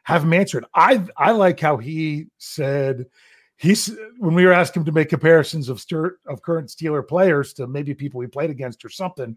have 0.04 0.24
him 0.24 0.32
answered. 0.32 0.64
I 0.74 1.04
I 1.16 1.32
like 1.32 1.60
how 1.60 1.76
he 1.76 2.26
said 2.38 3.06
he's 3.62 3.96
when 4.18 4.34
we 4.34 4.44
were 4.44 4.52
asking 4.52 4.80
him 4.80 4.86
to 4.86 4.92
make 4.92 5.08
comparisons 5.08 5.68
of 5.68 5.80
Sturt, 5.80 6.18
of 6.26 6.42
current 6.42 6.68
Steeler 6.68 7.06
players 7.06 7.52
to 7.54 7.66
maybe 7.66 7.94
people 7.94 8.20
he 8.20 8.26
played 8.26 8.50
against 8.50 8.84
or 8.84 8.88
something. 8.88 9.36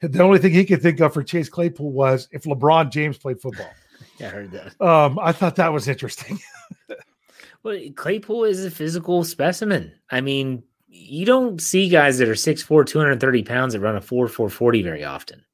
The 0.00 0.22
only 0.22 0.38
thing 0.38 0.52
he 0.52 0.64
could 0.64 0.82
think 0.82 1.00
of 1.00 1.14
for 1.14 1.22
Chase 1.22 1.48
Claypool 1.48 1.92
was 1.92 2.28
if 2.32 2.42
LeBron 2.42 2.90
James 2.90 3.16
played 3.16 3.40
football. 3.40 3.70
yeah, 4.18 4.26
I 4.26 4.30
heard 4.30 4.50
that. 4.50 4.80
Um, 4.80 5.18
I 5.22 5.32
thought 5.32 5.56
that 5.56 5.72
was 5.72 5.86
interesting. 5.86 6.40
well, 7.62 7.78
Claypool 7.94 8.44
is 8.44 8.64
a 8.64 8.70
physical 8.70 9.22
specimen. 9.22 9.92
I 10.10 10.20
mean, 10.20 10.64
you 10.88 11.24
don't 11.24 11.60
see 11.60 11.88
guys 11.88 12.18
that 12.18 12.28
are 12.28 12.34
6'4, 12.34 12.84
230 12.84 13.42
pounds 13.44 13.74
that 13.74 13.80
run 13.80 13.96
a 13.96 14.00
4 14.00 14.26
440 14.26 14.82
very 14.82 15.04
often. 15.04 15.44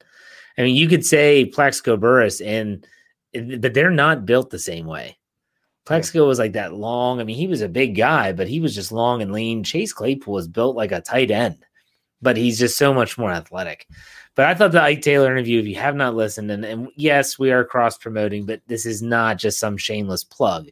I 0.57 0.63
mean, 0.63 0.75
you 0.75 0.89
could 0.89 1.05
say 1.05 1.45
Plaxico 1.45 1.99
Burress 1.99 2.41
and 2.41 2.87
but 3.39 3.75
they're 3.75 3.91
not 3.91 4.27
built 4.27 4.51
the 4.51 4.59
same 4.59 4.87
way. 4.87 5.19
Plaxico 5.87 6.27
was 6.27 6.41
like 6.41 6.53
that 6.55 6.75
long. 6.75 7.21
I 7.21 7.25
mean, 7.25 7.37
he 7.37 7.47
was 7.47 7.63
a 7.63 7.69
big 7.69 7.95
guy, 7.95 8.33
but 8.33 8.49
he 8.49 8.59
was 8.61 8.75
just 8.75 8.91
long 8.91 9.23
and 9.23 9.33
lean. 9.33 9.63
Chase 9.63 9.93
Claypool 9.93 10.35
was 10.35 10.49
built 10.49 10.75
like 10.75 10.91
a 10.91 11.01
tight 11.01 11.31
end, 11.31 11.65
but 12.21 12.37
he's 12.37 12.59
just 12.59 12.77
so 12.77 12.93
much 12.93 13.17
more 13.17 13.31
athletic. 13.31 13.87
But 14.35 14.47
I 14.47 14.55
thought 14.55 14.73
the 14.73 14.83
Ike 14.83 15.01
Taylor 15.01 15.31
interview, 15.31 15.61
if 15.61 15.67
you 15.67 15.77
have 15.77 15.95
not 15.95 16.17
listened, 16.17 16.51
and, 16.51 16.65
and 16.65 16.89
yes, 16.97 17.39
we 17.39 17.53
are 17.53 17.65
cross 17.65 17.97
promoting, 17.97 18.47
but 18.47 18.61
this 18.67 18.85
is 18.85 19.01
not 19.01 19.39
just 19.39 19.61
some 19.61 19.77
shameless 19.77 20.25
plug. 20.25 20.69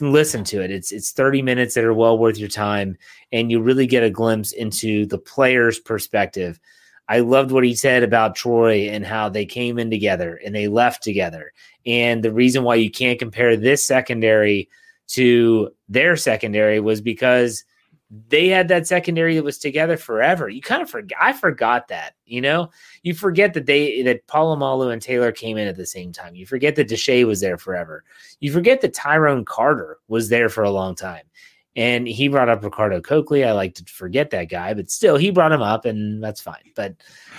Listen 0.00 0.44
to 0.44 0.62
it. 0.62 0.70
It's 0.70 0.92
it's 0.92 1.12
30 1.12 1.42
minutes 1.42 1.74
that 1.74 1.84
are 1.84 1.94
well 1.94 2.16
worth 2.16 2.38
your 2.38 2.48
time, 2.48 2.96
and 3.32 3.50
you 3.50 3.60
really 3.60 3.86
get 3.86 4.02
a 4.02 4.10
glimpse 4.10 4.52
into 4.52 5.06
the 5.06 5.18
player's 5.18 5.78
perspective 5.78 6.58
I 7.10 7.18
loved 7.18 7.50
what 7.50 7.64
he 7.64 7.74
said 7.74 8.04
about 8.04 8.36
Troy 8.36 8.88
and 8.88 9.04
how 9.04 9.28
they 9.28 9.44
came 9.44 9.80
in 9.80 9.90
together 9.90 10.40
and 10.46 10.54
they 10.54 10.68
left 10.68 11.02
together. 11.02 11.52
And 11.84 12.22
the 12.22 12.32
reason 12.32 12.62
why 12.62 12.76
you 12.76 12.88
can't 12.88 13.18
compare 13.18 13.56
this 13.56 13.84
secondary 13.84 14.68
to 15.08 15.70
their 15.88 16.16
secondary 16.16 16.78
was 16.78 17.00
because 17.00 17.64
they 18.28 18.46
had 18.46 18.68
that 18.68 18.86
secondary 18.86 19.34
that 19.34 19.42
was 19.42 19.58
together 19.58 19.96
forever. 19.96 20.48
You 20.48 20.62
kind 20.62 20.82
of 20.82 20.88
forget. 20.88 21.18
I 21.20 21.32
forgot 21.32 21.88
that. 21.88 22.14
You 22.26 22.40
know, 22.40 22.70
you 23.02 23.12
forget 23.12 23.54
that 23.54 23.66
they 23.66 24.02
that 24.02 24.26
Polamalu 24.28 24.92
and 24.92 25.02
Taylor 25.02 25.32
came 25.32 25.56
in 25.56 25.66
at 25.66 25.76
the 25.76 25.86
same 25.86 26.12
time. 26.12 26.36
You 26.36 26.46
forget 26.46 26.76
that 26.76 26.88
Deshea 26.88 27.26
was 27.26 27.40
there 27.40 27.58
forever. 27.58 28.04
You 28.38 28.52
forget 28.52 28.82
that 28.82 28.94
Tyrone 28.94 29.44
Carter 29.44 29.98
was 30.06 30.28
there 30.28 30.48
for 30.48 30.62
a 30.62 30.70
long 30.70 30.94
time. 30.94 31.24
And 31.76 32.06
he 32.08 32.28
brought 32.28 32.48
up 32.48 32.64
Ricardo 32.64 33.00
Colclough. 33.00 33.46
I 33.46 33.52
like 33.52 33.74
to 33.76 33.84
forget 33.84 34.30
that 34.30 34.44
guy, 34.44 34.74
but 34.74 34.90
still, 34.90 35.16
he 35.16 35.30
brought 35.30 35.52
him 35.52 35.62
up, 35.62 35.84
and 35.84 36.22
that's 36.22 36.40
fine. 36.40 36.72
But 36.74 36.96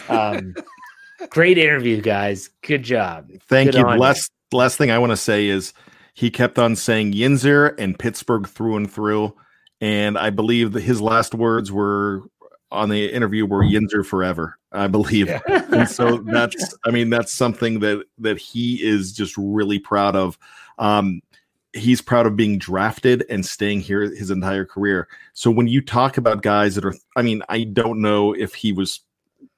um, 0.07 0.55
great 1.29 1.57
interview, 1.57 2.01
guys. 2.01 2.49
Good 2.61 2.83
job. 2.83 3.29
Thank 3.47 3.71
Good 3.71 3.79
you. 3.79 3.85
Last 3.85 4.31
you. 4.51 4.57
last 4.57 4.77
thing 4.77 4.89
I 4.89 4.99
want 4.99 5.11
to 5.11 5.17
say 5.17 5.47
is 5.47 5.73
he 6.13 6.29
kept 6.29 6.57
on 6.57 6.75
saying 6.75 7.13
Yinzer 7.13 7.75
and 7.77 7.97
Pittsburgh 7.97 8.47
through 8.47 8.77
and 8.77 8.91
through, 8.91 9.35
and 9.79 10.17
I 10.17 10.29
believe 10.29 10.71
that 10.73 10.81
his 10.81 11.01
last 11.01 11.33
words 11.33 11.71
were 11.71 12.23
on 12.71 12.89
the 12.89 13.11
interview 13.11 13.45
were 13.45 13.63
Yinzer 13.63 14.05
forever. 14.05 14.57
I 14.71 14.87
believe, 14.87 15.27
yeah. 15.27 15.41
and 15.47 15.89
so 15.89 16.17
that's 16.25 16.73
I 16.85 16.91
mean 16.91 17.09
that's 17.09 17.33
something 17.33 17.79
that 17.81 18.05
that 18.19 18.37
he 18.37 18.75
is 18.75 19.11
just 19.11 19.35
really 19.37 19.79
proud 19.79 20.15
of. 20.15 20.37
Um, 20.77 21.21
he's 21.73 22.01
proud 22.01 22.25
of 22.25 22.35
being 22.35 22.57
drafted 22.57 23.23
and 23.29 23.45
staying 23.45 23.79
here 23.79 24.01
his 24.01 24.31
entire 24.31 24.65
career. 24.65 25.07
So 25.33 25.49
when 25.49 25.67
you 25.67 25.81
talk 25.81 26.17
about 26.17 26.41
guys 26.41 26.75
that 26.75 26.85
are, 26.85 26.95
I 27.15 27.21
mean, 27.21 27.41
I 27.49 27.63
don't 27.63 28.01
know 28.01 28.33
if 28.33 28.53
he 28.53 28.73
was 28.73 29.01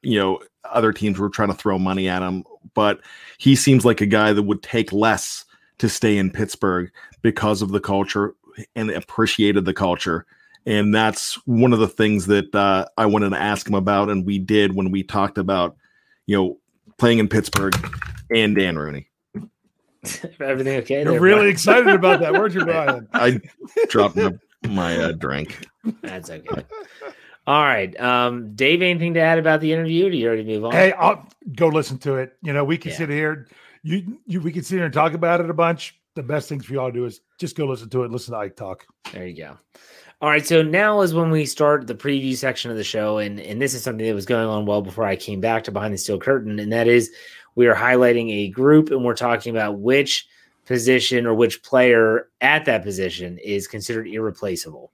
you 0.03 0.19
know 0.19 0.39
other 0.65 0.93
teams 0.93 1.19
were 1.19 1.29
trying 1.29 1.49
to 1.49 1.55
throw 1.55 1.79
money 1.79 2.07
at 2.07 2.21
him, 2.21 2.43
but 2.73 3.01
he 3.37 3.55
seems 3.55 3.83
like 3.83 4.01
a 4.01 4.05
guy 4.05 4.33
that 4.33 4.43
would 4.43 4.61
take 4.61 4.93
less 4.93 5.45
to 5.79 5.89
stay 5.89 6.17
in 6.17 6.31
Pittsburgh 6.31 6.91
because 7.21 7.61
of 7.61 7.71
the 7.71 7.79
culture 7.79 8.35
and 8.75 8.91
appreciated 8.91 9.65
the 9.65 9.73
culture. 9.73 10.25
And 10.65 10.93
that's 10.93 11.35
one 11.45 11.73
of 11.73 11.79
the 11.79 11.87
things 11.87 12.27
that 12.27 12.53
uh, 12.55 12.85
I 12.97 13.05
wanted 13.05 13.31
to 13.31 13.41
ask 13.41 13.67
him 13.67 13.73
about, 13.73 14.09
and 14.09 14.25
we 14.25 14.39
did 14.39 14.75
when 14.75 14.91
we 14.91 15.03
talked 15.03 15.37
about, 15.37 15.75
you 16.25 16.37
know, 16.37 16.59
playing 16.97 17.19
in 17.19 17.27
Pittsburgh 17.27 17.75
and 18.33 18.55
Dan 18.55 18.77
Rooney. 18.77 19.09
Everything 20.39 20.77
okay? 20.79 21.03
You're 21.03 21.11
there, 21.13 21.21
really 21.21 21.35
Brian? 21.41 21.49
excited 21.51 21.87
about 21.95 22.19
that, 22.21 22.33
weren't 22.33 22.53
you, 22.53 22.63
Brian? 22.65 23.07
I 23.13 23.39
dropped 23.87 24.15
my, 24.15 24.33
my 24.67 24.97
uh, 24.97 25.11
drink. 25.13 25.67
That's 26.01 26.29
okay. 26.29 26.65
All 27.45 27.63
right. 27.63 27.97
Um, 27.99 28.55
Dave, 28.55 28.81
anything 28.81 29.13
to 29.15 29.19
add 29.19 29.37
about 29.39 29.59
the 29.61 29.73
interview? 29.73 30.09
Do 30.09 30.17
you 30.17 30.27
already 30.27 30.43
move 30.45 30.65
on? 30.65 30.71
Hey, 30.71 30.93
I'll 30.93 31.27
go 31.55 31.67
listen 31.67 31.97
to 31.99 32.15
it. 32.15 32.37
You 32.41 32.53
know, 32.53 32.63
we 32.63 32.77
can 32.77 32.91
Yeah. 32.91 32.97
sit 32.97 33.09
here. 33.09 33.47
You, 33.83 34.17
you, 34.25 34.39
we 34.39 34.51
can 34.53 34.63
sit 34.63 34.75
here 34.77 34.85
and 34.85 34.93
talk 34.93 35.13
about 35.13 35.41
it 35.41 35.49
a 35.49 35.53
bunch. 35.53 35.99
The 36.15 36.23
best 36.23 36.47
things 36.47 36.65
for 36.65 36.73
y'all 36.73 36.87
to 36.89 36.93
do 36.93 37.05
is 37.05 37.19
just 37.39 37.57
go 37.57 37.65
listen 37.65 37.89
to 37.89 38.03
it. 38.03 38.11
Listen 38.11 38.33
to 38.33 38.39
Ike 38.39 38.55
talk. 38.55 38.85
There 39.11 39.27
you 39.27 39.35
go. 39.35 39.57
All 40.21 40.29
right, 40.29 40.45
so 40.45 40.61
now 40.61 41.01
is 41.01 41.13
when 41.13 41.31
we 41.31 41.45
start 41.45 41.85
the 41.85 41.95
preview 41.95 42.33
section 42.37 42.71
of 42.71 42.77
the 42.77 42.83
show, 42.83 43.17
and 43.17 43.41
and 43.41 43.61
this 43.61 43.73
is 43.73 43.83
something 43.83 44.05
that 44.05 44.13
was 44.15 44.25
going 44.25 44.47
on 44.47 44.65
well 44.65 44.81
before 44.81 45.03
I 45.03 45.17
came 45.17 45.41
back 45.41 45.65
to 45.65 45.71
behind 45.71 45.93
the 45.93 45.97
steel 45.97 46.17
curtain, 46.17 46.59
and 46.59 46.71
that 46.71 46.87
is 46.87 47.11
we 47.55 47.67
are 47.67 47.75
highlighting 47.75 48.31
a 48.31 48.49
group 48.49 48.89
and 48.91 49.03
we're 49.03 49.15
talking 49.15 49.55
about 49.55 49.79
which 49.79 50.27
position 50.65 51.25
or 51.25 51.33
which 51.33 51.61
player 51.63 52.29
at 52.41 52.65
that 52.65 52.83
position 52.83 53.37
is 53.39 53.67
considered 53.67 54.07
irreplaceable. 54.07 54.91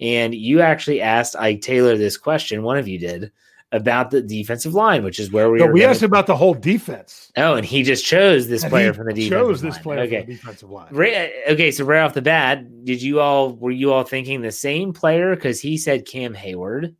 And 0.00 0.34
you 0.34 0.60
actually 0.62 1.00
asked 1.02 1.36
Ike 1.36 1.60
Taylor 1.60 1.96
this 1.96 2.16
question, 2.16 2.62
one 2.62 2.78
of 2.78 2.88
you 2.88 2.98
did, 2.98 3.30
about 3.72 4.10
the 4.10 4.20
defensive 4.22 4.74
line, 4.74 5.04
which 5.04 5.20
is 5.20 5.30
where 5.30 5.50
we 5.50 5.58
No, 5.58 5.66
are. 5.66 5.72
we 5.72 5.84
asked 5.84 6.02
about 6.02 6.26
the 6.26 6.34
whole 6.34 6.54
defense. 6.54 7.30
oh, 7.36 7.54
and 7.54 7.64
he 7.66 7.82
just 7.84 8.04
chose 8.04 8.48
this 8.48 8.62
And 8.64 8.70
player 8.70 8.92
from 8.94 9.06
the 9.06 9.12
defensive 9.12 9.38
chose 9.38 9.60
this 9.60 9.74
line. 9.74 9.82
player 9.82 10.00
Okay. 10.00 10.20
from 10.22 10.26
the 10.30 10.34
defensive 10.36 10.70
line. 10.70 10.88
Right, 10.90 11.14
uh, 11.46 11.52
okay, 11.52 11.70
so 11.70 11.84
right 11.84 12.00
off 12.00 12.14
the 12.14 12.22
bat, 12.22 12.84
did 12.84 13.00
you 13.02 13.20
all 13.20 13.54
were 13.54 13.70
you 13.70 13.92
all 13.92 14.02
thinking 14.02 14.40
the 14.40 14.50
same 14.50 14.92
player? 14.92 15.36
Because 15.36 15.60
he 15.60 15.76
said 15.76 16.06
Cam 16.06 16.34
Heyward. 16.34 16.94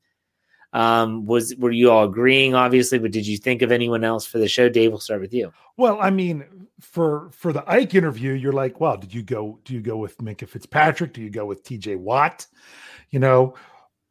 Um, 0.73 1.27
was 1.27 1.55
were 1.57 1.73
you 1.73 1.91
all 1.91 2.05
agreeing, 2.05 2.55
obviously, 2.55 2.99
but 2.99 3.11
did 3.11 3.27
you 3.27 3.37
think 3.39 3.63
of 3.63 3.73
anyone 3.73 4.05
else 4.05 4.25
for 4.27 4.39
the 4.39 4.47
show? 4.49 4.69
Dave, 4.69 4.91
we'll 4.91 5.01
start 5.01 5.21
with 5.21 5.35
you. 5.35 5.53
Well, 5.77 5.99
I 6.01 6.11
mean, 6.11 6.69
for 6.81 7.31
for 7.33 7.53
the 7.53 7.69
Ike 7.69 7.95
interview, 7.95 8.33
you're 8.33 8.53
like, 8.53 8.81
well, 8.81 8.97
did 8.97 9.13
you 9.13 9.23
go? 9.23 9.59
Do 9.65 9.75
you 9.75 9.81
go 9.81 9.97
with 9.97 10.19
Minkah 10.19 10.49
Fitzpatrick? 10.49 11.13
Do 11.13 11.23
you 11.23 11.31
go 11.31 11.45
with 11.45 11.65
T.J. 11.65 11.97
Watt? 11.97 12.47
You 13.11 13.19
know, 13.19 13.55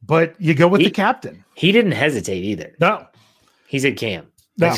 but 0.04 0.36
you 0.40 0.54
go 0.54 0.68
with 0.68 0.82
He- 0.82 0.88
the 0.88 0.92
captain. 0.92 1.46
He 1.56 1.72
didn't 1.72 1.94
hesitate 1.94 2.44
either. 2.44 2.76
No, 2.82 3.08
He 3.68 3.80
said 3.80 3.96
Cam. 3.98 4.28
no, 4.58 4.76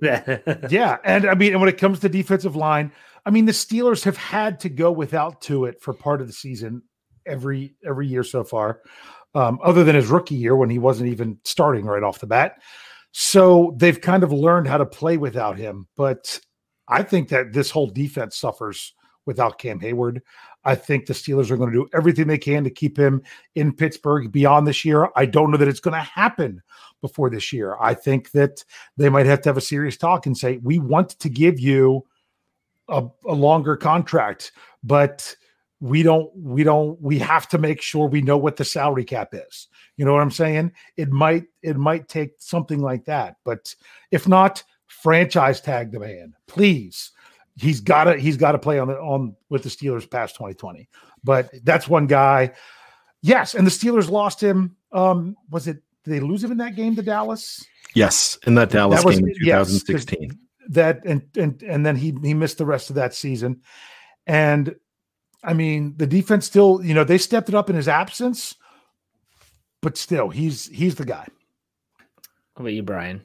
yeah. 0.00 0.38
yeah, 0.70 0.98
and 1.04 1.26
I 1.26 1.34
mean, 1.34 1.52
and 1.52 1.60
when 1.60 1.68
it 1.68 1.78
comes 1.78 1.98
to 2.00 2.08
defensive 2.08 2.54
line, 2.54 2.92
I 3.26 3.30
mean, 3.30 3.46
the 3.46 3.52
Steelers 3.52 4.04
have 4.04 4.16
had 4.16 4.60
to 4.60 4.68
go 4.68 4.92
without 4.92 5.40
to 5.42 5.64
it 5.64 5.80
for 5.80 5.92
part 5.92 6.20
of 6.20 6.28
the 6.28 6.32
season 6.32 6.82
every 7.26 7.74
every 7.84 8.06
year 8.06 8.22
so 8.22 8.44
far, 8.44 8.80
um, 9.34 9.58
other 9.62 9.84
than 9.84 9.94
his 9.94 10.08
rookie 10.08 10.34
year 10.34 10.56
when 10.56 10.70
he 10.70 10.78
wasn't 10.78 11.10
even 11.10 11.38
starting 11.44 11.84
right 11.86 12.02
off 12.02 12.20
the 12.20 12.26
bat. 12.26 12.60
So 13.12 13.74
they've 13.76 14.00
kind 14.00 14.22
of 14.22 14.32
learned 14.32 14.66
how 14.66 14.78
to 14.78 14.86
play 14.86 15.16
without 15.16 15.58
him. 15.58 15.86
But 15.96 16.40
I 16.88 17.02
think 17.02 17.28
that 17.28 17.52
this 17.52 17.70
whole 17.70 17.86
defense 17.86 18.36
suffers 18.36 18.94
without 19.26 19.58
Cam 19.58 19.80
Heyward. 19.80 20.20
I 20.64 20.74
think 20.74 21.06
the 21.06 21.12
Steelers 21.12 21.50
are 21.50 21.56
going 21.56 21.72
to 21.72 21.76
do 21.76 21.88
everything 21.94 22.26
they 22.26 22.38
can 22.38 22.64
to 22.64 22.70
keep 22.70 22.98
him 22.98 23.22
in 23.54 23.72
Pittsburgh 23.72 24.30
beyond 24.30 24.66
this 24.66 24.84
year. 24.84 25.08
I 25.16 25.26
don't 25.26 25.50
know 25.50 25.56
that 25.56 25.68
it's 25.68 25.80
going 25.80 25.94
to 25.94 26.00
happen 26.00 26.62
before 27.00 27.30
this 27.30 27.52
year. 27.52 27.76
I 27.80 27.94
think 27.94 28.30
that 28.32 28.64
they 28.96 29.08
might 29.08 29.26
have 29.26 29.40
to 29.42 29.48
have 29.48 29.56
a 29.56 29.62
serious 29.62 29.96
talk 29.96 30.26
and 30.26 30.36
say, 30.36 30.58
we 30.58 30.78
want 30.78 31.10
to 31.10 31.28
give 31.28 31.58
you 31.58 32.06
a, 32.88 33.04
a 33.26 33.32
longer 33.34 33.76
contract, 33.76 34.52
but 34.82 35.34
we 35.82 36.04
don't, 36.04 36.30
we 36.36 36.62
don't, 36.62 37.00
we 37.02 37.18
have 37.18 37.48
to 37.48 37.58
make 37.58 37.82
sure 37.82 38.06
we 38.06 38.22
know 38.22 38.36
what 38.38 38.54
the 38.56 38.64
salary 38.64 39.04
cap 39.04 39.30
is. 39.32 39.66
You 39.96 40.04
know 40.04 40.12
what 40.12 40.22
I'm 40.22 40.30
saying? 40.30 40.70
It 40.96 41.10
might, 41.10 41.46
it 41.60 41.76
might 41.76 42.08
take 42.08 42.34
something 42.38 42.78
like 42.80 43.04
that. 43.06 43.34
But 43.44 43.74
if 44.12 44.28
not, 44.28 44.62
franchise 44.86 45.60
tag 45.60 45.90
the 45.90 45.98
man, 45.98 46.34
please. 46.46 47.10
He's 47.56 47.80
got 47.80 48.04
to, 48.04 48.16
he's 48.16 48.36
got 48.36 48.52
to 48.52 48.60
play 48.60 48.78
on 48.78 48.86
the, 48.86 48.94
on 48.98 49.34
with 49.50 49.64
the 49.64 49.68
Steelers 49.70 50.08
past 50.08 50.36
2020. 50.36 50.88
But 51.24 51.50
that's 51.64 51.88
one 51.88 52.06
guy. 52.06 52.52
Yes. 53.20 53.56
And 53.56 53.66
the 53.66 53.70
Steelers 53.72 54.08
lost 54.08 54.40
him. 54.40 54.76
Um, 54.92 55.36
was 55.50 55.66
it, 55.66 55.82
did 56.04 56.10
they 56.12 56.20
lose 56.20 56.44
him 56.44 56.52
in 56.52 56.58
that 56.58 56.76
game 56.76 56.94
to 56.94 57.02
Dallas? 57.02 57.64
Yes, 57.94 58.38
in 58.46 58.54
that 58.54 58.70
Dallas 58.70 59.00
That 59.00 59.06
was- 59.06 59.16
game 59.18 59.26
in 59.28 59.34
yes, 59.42 59.68
'cause 59.68 59.82
2016. 59.84 60.38
that 60.68 61.04
and 61.04 61.22
and 61.36 61.60
and 61.64 61.84
then 61.84 61.96
he 61.96 62.14
he 62.22 62.34
missed 62.34 62.56
the 62.58 62.64
rest 62.64 62.88
of 62.88 62.94
that 62.96 63.14
season 63.14 63.60
and 64.28 64.74
i 65.42 65.52
mean 65.52 65.94
the 65.96 66.06
defense 66.06 66.46
still 66.46 66.80
you 66.84 66.94
know 66.94 67.04
they 67.04 67.18
stepped 67.18 67.48
it 67.48 67.54
up 67.54 67.68
in 67.70 67.76
his 67.76 67.88
absence 67.88 68.56
but 69.80 69.96
still 69.96 70.28
he's 70.30 70.66
he's 70.66 70.94
the 70.94 71.04
guy 71.04 71.26
How 72.56 72.60
about 72.60 72.72
you, 72.72 72.82
Brian? 72.82 73.22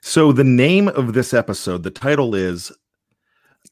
So 0.00 0.32
the 0.32 0.44
name 0.44 0.88
of 0.88 1.12
this 1.12 1.34
episode, 1.34 1.82
the 1.82 1.90
title 1.90 2.34
is 2.34 2.70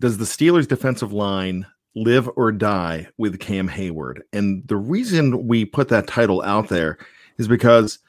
Does 0.00 0.18
the 0.18 0.24
Steelers 0.24 0.66
defensive 0.66 1.12
line 1.12 1.66
live 1.94 2.28
or 2.36 2.50
die 2.50 3.08
with 3.16 3.38
Cam 3.38 3.68
Heyward? 3.68 4.20
And 4.32 4.66
the 4.66 4.76
reason 4.76 5.46
we 5.46 5.64
put 5.64 5.88
that 5.88 6.08
title 6.08 6.42
out 6.42 6.68
there 6.68 6.98
is 7.38 7.46
because 7.46 8.00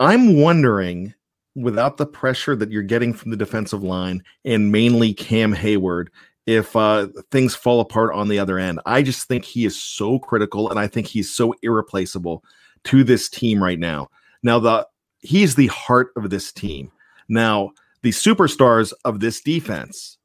I'm 0.00 0.38
wondering 0.38 1.14
without 1.54 1.96
the 1.96 2.06
pressure 2.06 2.54
that 2.56 2.70
you're 2.70 2.82
getting 2.82 3.14
from 3.14 3.30
the 3.30 3.36
defensive 3.36 3.82
line 3.82 4.22
and 4.44 4.70
mainly 4.70 5.14
Cam 5.14 5.54
Heyward 5.54 6.08
if 6.46 6.74
uh, 6.76 7.08
things 7.30 7.54
fall 7.54 7.80
apart 7.80 8.14
on 8.14 8.28
the 8.28 8.38
other 8.38 8.58
end. 8.58 8.80
I 8.86 9.02
just 9.02 9.26
think 9.26 9.44
he 9.44 9.64
is 9.64 9.80
so 9.80 10.18
critical 10.18 10.70
and 10.70 10.78
I 10.78 10.86
think 10.86 11.06
he's 11.06 11.32
so 11.32 11.54
irreplaceable 11.62 12.44
to 12.84 13.02
this 13.02 13.28
team 13.28 13.62
right 13.62 13.78
now. 13.78 14.08
Now 14.42 14.58
the 14.60 14.86
he's 15.20 15.56
the 15.56 15.66
heart 15.68 16.12
of 16.16 16.30
this 16.30 16.52
team. 16.52 16.90
Now, 17.28 17.72
the 18.02 18.10
superstars 18.10 18.92
of 19.04 19.20
this 19.20 19.40
defense 19.40 20.18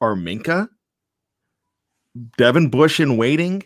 are 0.00 0.14
Minkah, 0.14 0.68
Devin 2.36 2.68
Bush 2.68 3.00
in 3.00 3.16
waiting, 3.16 3.62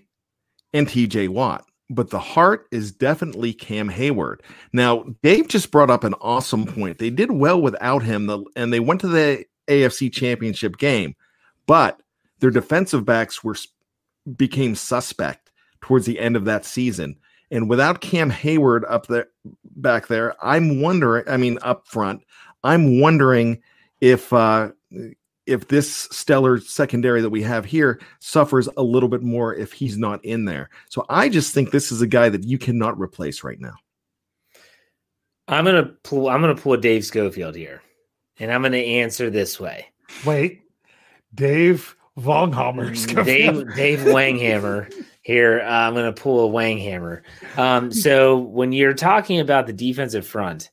and 0.72 0.86
TJ 0.86 1.28
Watt. 1.28 1.64
But 1.88 2.10
the 2.10 2.18
heart 2.18 2.66
is 2.72 2.92
definitely 2.92 3.52
Cam 3.52 3.88
Heyward. 3.88 4.40
Now, 4.72 5.04
Dave 5.22 5.48
just 5.48 5.70
brought 5.70 5.90
up 5.90 6.04
an 6.04 6.14
awesome 6.20 6.66
point. 6.66 6.98
They 6.98 7.10
did 7.10 7.30
well 7.30 7.60
without 7.60 8.02
him, 8.02 8.28
and 8.56 8.72
they 8.72 8.80
went 8.80 9.00
to 9.02 9.08
the 9.08 9.44
AFC 9.68 10.12
Championship 10.12 10.78
game, 10.78 11.14
but 11.66 12.00
their 12.40 12.50
defensive 12.50 13.04
backs 13.04 13.42
were 13.42 13.56
became 14.36 14.74
suspect 14.74 15.50
towards 15.80 16.06
the 16.06 16.18
end 16.18 16.36
of 16.36 16.44
that 16.44 16.64
season. 16.64 17.16
And 17.50 17.70
without 17.70 18.00
Cam 18.00 18.30
Heyward 18.30 18.82
up 18.88 19.06
there, 19.06 19.28
back 19.64 20.08
there, 20.08 20.34
I'm 20.44 20.80
wondering. 20.80 21.24
I 21.28 21.36
mean, 21.36 21.58
up 21.62 21.86
front, 21.86 22.22
I'm 22.64 23.00
wondering 23.00 23.62
if 24.00 24.32
uh, 24.32 24.70
if 25.46 25.68
this 25.68 26.08
stellar 26.10 26.58
secondary 26.58 27.20
that 27.20 27.30
we 27.30 27.42
have 27.42 27.64
here 27.64 28.00
suffers 28.18 28.68
a 28.76 28.82
little 28.82 29.08
bit 29.08 29.22
more 29.22 29.54
if 29.54 29.72
he's 29.72 29.96
not 29.96 30.24
in 30.24 30.44
there. 30.44 30.70
So 30.88 31.06
I 31.08 31.28
just 31.28 31.54
think 31.54 31.70
this 31.70 31.92
is 31.92 32.02
a 32.02 32.06
guy 32.06 32.28
that 32.28 32.42
you 32.42 32.58
cannot 32.58 32.98
replace 32.98 33.44
right 33.44 33.60
now. 33.60 33.74
I'm 35.46 35.64
gonna 35.64 35.92
pull. 36.02 36.28
I'm 36.28 36.40
gonna 36.40 36.56
pull 36.56 36.72
a 36.72 36.78
Dave 36.78 37.04
Schofield 37.04 37.54
here, 37.54 37.80
and 38.40 38.50
I'm 38.50 38.62
gonna 38.62 38.78
answer 38.78 39.30
this 39.30 39.60
way. 39.60 39.86
wait 40.24 40.65
dave 41.36 41.96
Vonghammer. 42.18 43.24
Dave 43.24 43.76
Dave 43.76 43.98
Wanghammer 44.00 44.92
here. 45.22 45.60
Uh, 45.60 45.68
I'm 45.68 45.94
going 45.94 46.12
to 46.12 46.20
pull 46.20 46.48
a 46.48 46.52
Wanghammer. 46.52 47.22
Um, 47.56 47.92
so 47.92 48.38
when 48.38 48.72
you're 48.72 48.94
talking 48.94 49.40
about 49.40 49.66
the 49.66 49.72
defensive 49.72 50.26
front, 50.26 50.70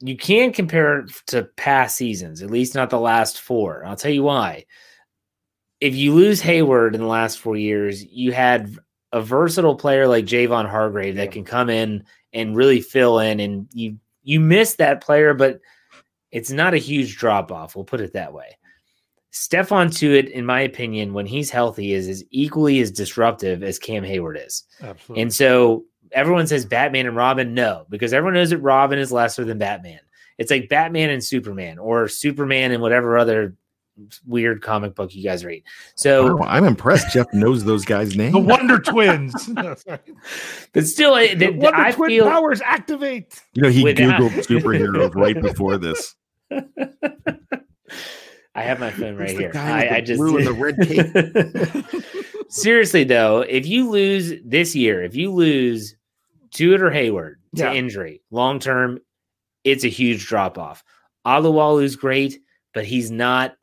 you 0.00 0.16
can't 0.16 0.54
compare 0.54 1.00
it 1.00 1.10
to 1.28 1.44
past 1.56 1.96
seasons, 1.96 2.42
at 2.42 2.50
least 2.50 2.74
not 2.74 2.90
the 2.90 3.00
last 3.00 3.40
four. 3.40 3.84
I'll 3.84 3.96
tell 3.96 4.10
you 4.10 4.22
why. 4.22 4.64
If 5.80 5.94
you 5.94 6.14
lose 6.14 6.40
Heyward 6.40 6.94
in 6.94 7.00
the 7.00 7.06
last 7.06 7.38
four 7.38 7.56
years, 7.56 8.04
you 8.04 8.32
had 8.32 8.76
a 9.12 9.20
versatile 9.20 9.76
player 9.76 10.06
like 10.06 10.24
Javon 10.24 10.68
Hargrave 10.68 11.16
that 11.16 11.32
can 11.32 11.44
come 11.44 11.68
in 11.68 12.04
and 12.32 12.56
really 12.56 12.80
fill 12.80 13.18
in, 13.18 13.40
and 13.40 13.68
you 13.72 13.98
you 14.22 14.40
miss 14.40 14.74
that 14.74 15.02
player, 15.02 15.34
but 15.34 15.60
it's 16.30 16.50
not 16.50 16.74
a 16.74 16.78
huge 16.78 17.16
drop 17.16 17.52
off. 17.52 17.76
We'll 17.76 17.84
put 17.84 18.00
it 18.00 18.14
that 18.14 18.32
way. 18.32 18.58
Stephon 19.36 19.88
Tuitt, 19.88 20.30
in 20.30 20.46
my 20.46 20.60
opinion, 20.62 21.12
when 21.12 21.26
he's 21.26 21.50
healthy, 21.50 21.92
is 21.92 22.08
is 22.08 22.24
equally 22.30 22.80
as 22.80 22.90
disruptive 22.90 23.62
as 23.62 23.78
Cam 23.78 24.02
Heyward 24.02 24.44
is. 24.44 24.64
absolutely 24.82 25.22
And 25.22 25.34
so 25.34 25.84
everyone 26.12 26.46
says 26.46 26.64
Batman 26.64 27.06
and 27.06 27.14
Robin. 27.16 27.52
No, 27.52 27.84
because 27.90 28.14
everyone 28.14 28.34
knows 28.34 28.50
that 28.50 28.58
Robin 28.58 28.98
is 28.98 29.12
lesser 29.12 29.44
than 29.44 29.58
Batman. 29.58 30.00
It's 30.38 30.50
like 30.50 30.70
Batman 30.70 31.10
and 31.10 31.22
Superman, 31.22 31.78
or 31.78 32.08
Superman 32.08 32.72
and 32.72 32.80
whatever 32.80 33.18
other 33.18 33.54
weird 34.26 34.62
comic 34.62 34.94
book 34.94 35.14
you 35.14 35.22
guys 35.22 35.44
read. 35.44 35.62
So 35.96 36.36
Wow, 36.36 36.46
I'm 36.48 36.64
impressed. 36.64 37.12
Jeff 37.12 37.26
knows 37.34 37.64
those 37.64 37.84
guys' 37.84 38.16
names. 38.16 38.32
The 38.32 38.38
Wonder 38.40 38.78
Twins. 38.78 39.50
But 40.72 40.86
still, 40.86 41.14
I, 41.14 41.34
The 41.34 41.50
Wonder 41.50 41.78
I 41.78 41.92
Twin 41.92 42.08
feel 42.10 42.24
powers 42.26 42.60
activate. 42.62 43.40
You 43.54 43.62
know, 43.62 43.68
he 43.68 43.82
Without- 43.84 44.20
googled 44.20 44.46
superheroes 44.46 45.14
right 45.14 45.40
before 45.40 45.76
this. 45.78 46.14
I 48.56 48.62
have 48.62 48.80
my 48.80 48.90
phone 48.90 49.16
right 49.16 49.30
here. 49.30 49.52
I, 49.54 49.96
I 49.96 50.00
just 50.00 50.18
blue 50.18 50.42
the 50.42 50.52
red 51.84 51.92
cape. 51.92 52.44
Seriously 52.48 53.04
though, 53.04 53.40
if 53.40 53.66
you 53.66 53.88
lose 53.90 54.32
this 54.44 54.74
year, 54.74 55.02
if 55.02 55.14
you 55.14 55.30
lose 55.32 55.94
Tuitt 56.54 56.80
or 56.80 56.90
Heyward 56.90 57.34
to 57.56 57.62
Yeah. 57.64 57.72
injury 57.74 58.22
long 58.30 58.58
term, 58.58 58.98
it's 59.64 59.84
a 59.84 59.88
huge 59.88 60.26
drop 60.26 60.58
off. 60.58 60.82
Alualu's 61.26 61.96
great, 61.96 62.38
but 62.72 62.84
he's 62.84 63.10
not 63.10 63.56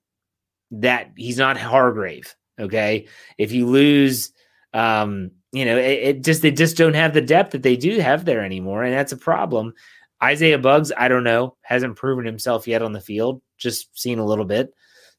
that 0.71 1.11
he's 1.15 1.37
not 1.37 1.57
Hargrave. 1.57 2.35
Okay. 2.59 3.07
If 3.37 3.51
you 3.51 3.65
lose 3.67 4.31
um, 4.73 5.31
you 5.51 5.65
know, 5.65 5.77
it, 5.77 5.99
it 6.17 6.23
just 6.23 6.41
they 6.41 6.51
just 6.51 6.77
don't 6.77 6.95
have 6.95 7.13
the 7.13 7.21
depth 7.21 7.51
that 7.51 7.63
they 7.63 7.77
do 7.77 7.99
have 7.99 8.25
there 8.25 8.43
anymore, 8.43 8.83
and 8.83 8.93
that's 8.93 9.11
a 9.11 9.17
problem. 9.17 9.73
Isaiah 10.21 10.57
Buggs, 10.57 10.91
I 10.97 11.07
don't 11.09 11.23
know, 11.23 11.57
hasn't 11.61 11.95
proven 11.95 12.25
himself 12.25 12.67
yet 12.67 12.81
on 12.81 12.91
the 12.93 13.01
field. 13.01 13.41
Just 13.57 13.97
seen 13.99 14.19
a 14.19 14.25
little 14.25 14.45
bit. 14.45 14.73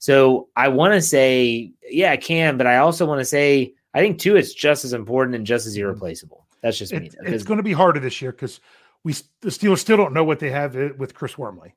So 0.05 0.49
I 0.55 0.69
want 0.69 0.93
to 0.93 1.01
say, 1.01 1.73
yeah, 1.89 2.11
I 2.13 2.19
can, 2.19 2.59
but 2.59 2.67
I 2.67 2.77
also 2.77 3.07
want 3.07 3.21
to 3.23 3.25
say 3.25 3.73
I 3.95 4.01
think 4.01 4.19
too 4.19 4.37
it's 4.37 4.53
just 4.53 4.85
as 4.85 4.93
important 4.93 5.35
and 5.35 5.47
just 5.47 5.67
as 5.67 5.79
irreplaceable. 5.79 6.45
That's 6.61 6.77
just 6.77 6.93
me. 6.93 7.07
It, 7.07 7.17
though, 7.17 7.25
'cause- 7.25 7.33
it's 7.33 7.43
going 7.45 7.57
to 7.57 7.63
be 7.63 7.73
harder 7.73 8.01
this 8.01 8.21
year 8.21 8.31
because 8.31 8.61
we 9.03 9.15
the 9.41 9.49
Steelers 9.49 9.79
still 9.79 9.97
don't 9.97 10.13
know 10.13 10.23
what 10.23 10.41
they 10.41 10.51
have 10.51 10.77
uh, 10.77 10.91
with 10.99 11.15
Chris 11.15 11.39
Wormley. 11.39 11.75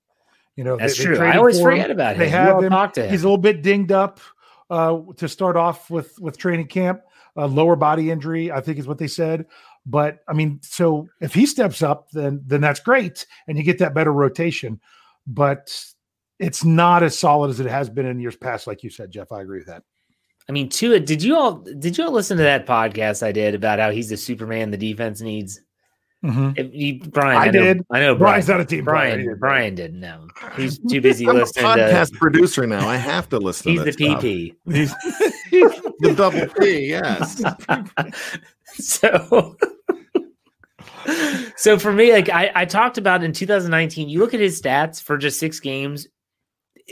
You 0.57 0.65
know, 0.65 0.75
that's 0.75 0.97
they- 0.97 1.05
they 1.05 1.15
true. 1.15 1.25
I 1.25 1.37
always 1.37 1.61
for 1.61 1.71
him. 1.71 1.77
forget 1.77 1.91
about 1.91 2.13
him. 2.15 2.19
They 2.19 2.27
have 2.29 2.61
him. 2.61 2.69
talk 2.69 2.91
to 2.95 3.03
him. 3.05 3.11
He's 3.11 3.23
a 3.23 3.27
little 3.27 3.37
bit 3.37 3.61
dinged 3.61 3.93
up 3.93 4.19
uh, 4.69 4.99
to 5.15 5.29
start 5.29 5.55
off 5.55 5.89
with 5.89 6.19
with 6.19 6.37
training 6.37 6.67
camp. 6.67 7.03
A 7.37 7.47
lower 7.47 7.77
body 7.77 8.11
injury, 8.11 8.51
I 8.51 8.59
think, 8.59 8.77
is 8.77 8.87
what 8.87 8.97
they 8.97 9.07
said. 9.07 9.45
But 9.85 10.19
I 10.27 10.33
mean, 10.33 10.59
so 10.63 11.07
if 11.21 11.33
he 11.33 11.45
steps 11.45 11.81
up, 11.81 12.11
then 12.11 12.41
then 12.45 12.59
that's 12.59 12.81
great, 12.81 13.25
and 13.47 13.57
you 13.57 13.63
get 13.63 13.79
that 13.79 13.93
better 13.93 14.11
rotation. 14.11 14.81
But 15.25 15.71
it's 16.39 16.63
not 16.63 17.03
as 17.03 17.17
solid 17.17 17.49
as 17.49 17.59
it 17.59 17.67
has 17.67 17.89
been 17.89 18.05
in 18.05 18.19
years 18.19 18.35
past, 18.35 18.67
like 18.67 18.83
you 18.83 18.89
said, 18.89 19.11
Jeff. 19.11 19.31
I 19.31 19.41
agree 19.41 19.59
with 19.59 19.67
that. 19.67 19.83
I 20.49 20.53
mean, 20.53 20.69
Tuitt, 20.69 21.05
did 21.05 21.21
you 21.21 21.35
all 21.35 21.55
did 21.55 21.97
you 21.97 22.05
all 22.05 22.11
listen 22.11 22.37
to 22.37 22.43
that 22.43 22.65
podcast 22.65 23.21
I 23.23 23.31
did 23.31 23.53
about 23.55 23.79
how 23.79 23.91
he's 23.91 24.09
the 24.09 24.17
Superman 24.17 24.71
the 24.71 24.77
defense 24.77 25.19
needs? 25.21 25.59
Mm-hmm. 26.25 26.51
If 26.55 26.73
you, 26.73 26.99
Brian, 27.11 27.37
I 27.37 27.45
know, 27.51 27.61
did. 27.63 27.85
I 27.91 27.99
know 27.99 28.15
Brian's 28.15 28.47
Brian. 28.47 28.59
not 28.59 28.65
a 28.65 28.69
team 28.69 28.85
player. 28.85 28.93
Brian, 29.13 29.19
He 29.19 29.27
Brian, 29.35 29.75
did. 29.75 29.83
didn't 29.93 29.99
know. 29.99 30.27
He's 30.55 30.79
too 30.79 30.99
busy 30.99 31.25
I'm 31.29 31.35
a 31.35 31.39
listening 31.39 31.63
to. 31.65 31.69
podcast 31.83 32.13
producer 32.13 32.65
now. 32.65 32.87
I 32.87 32.95
have 32.95 33.29
to 33.29 33.37
listen. 33.37 33.73
He's 33.73 33.83
to 33.83 33.91
the 33.91 34.07
that. 34.07 34.21
PP. 34.21 34.55
He's 34.65 34.93
the 35.99 36.13
double 36.15 36.47
P. 36.59 36.87
Yes. 36.89 37.41
so 38.73 39.55
so 41.55 41.79
for 41.79 41.91
me 41.93 42.11
like 42.11 42.29
I, 42.29 42.51
I 42.53 42.65
talked 42.65 42.97
about 42.97 43.23
in 43.23 43.31
2019 43.31 44.09
you 44.09 44.19
look 44.19 44.33
at 44.33 44.39
his 44.39 44.61
stats 44.61 45.01
for 45.01 45.17
just 45.17 45.39
six 45.39 45.59
games 45.59 46.07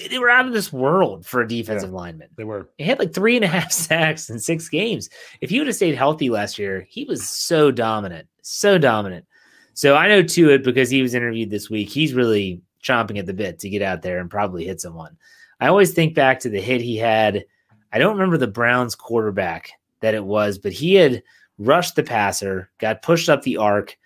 they 0.09 0.19
were 0.19 0.29
out 0.29 0.45
of 0.47 0.53
this 0.53 0.73
world 0.73 1.25
for 1.25 1.41
a 1.41 1.47
defensive 1.47 1.91
lineman 1.91 2.27
They 2.35 2.43
were. 2.43 2.69
he 2.77 2.83
had 2.83 2.99
like 2.99 3.13
three 3.13 3.35
and 3.35 3.45
a 3.45 3.47
half 3.59 3.71
sacks 3.71 4.29
in 4.29 4.39
six 4.39 4.67
games 4.69 5.09
if 5.41 5.49
he 5.49 5.59
would 5.59 5.67
have 5.67 5.75
stayed 5.75 5.95
healthy 5.95 6.29
last 6.29 6.57
year 6.59 6.85
he 6.89 7.05
was 7.05 7.27
so 7.27 7.71
dominant 7.71 8.27
so 8.41 8.77
dominant 8.77 9.25
so 9.73 9.95
i 9.95 10.07
know 10.07 10.21
Tuitt 10.23 10.63
because 10.63 10.89
he 10.89 11.01
was 11.01 11.13
interviewed 11.13 11.49
this 11.49 11.69
week 11.69 11.89
he's 11.89 12.13
really 12.13 12.61
chomping 12.83 13.17
at 13.17 13.25
the 13.25 13.33
bit 13.33 13.59
to 13.59 13.69
get 13.69 13.81
out 13.81 14.01
there 14.01 14.19
and 14.19 14.29
probably 14.29 14.65
hit 14.65 14.81
someone 14.81 15.17
i 15.59 15.67
always 15.67 15.93
think 15.93 16.13
back 16.13 16.39
to 16.39 16.49
the 16.49 16.61
hit 16.61 16.81
he 16.81 16.97
had 16.97 17.45
i 17.93 17.97
don't 17.97 18.13
remember 18.15 18.37
the 18.37 18.47
browns 18.47 18.95
quarterback 18.95 19.71
that 20.01 20.13
it 20.13 20.23
was 20.23 20.57
but 20.57 20.71
he 20.71 20.95
had 20.95 21.23
rushed 21.57 21.95
the 21.95 22.03
passer, 22.03 22.69
got 22.79 23.01
pushed 23.01 23.29
up 23.29 23.41
the 23.43 23.55
arc, 23.57 23.97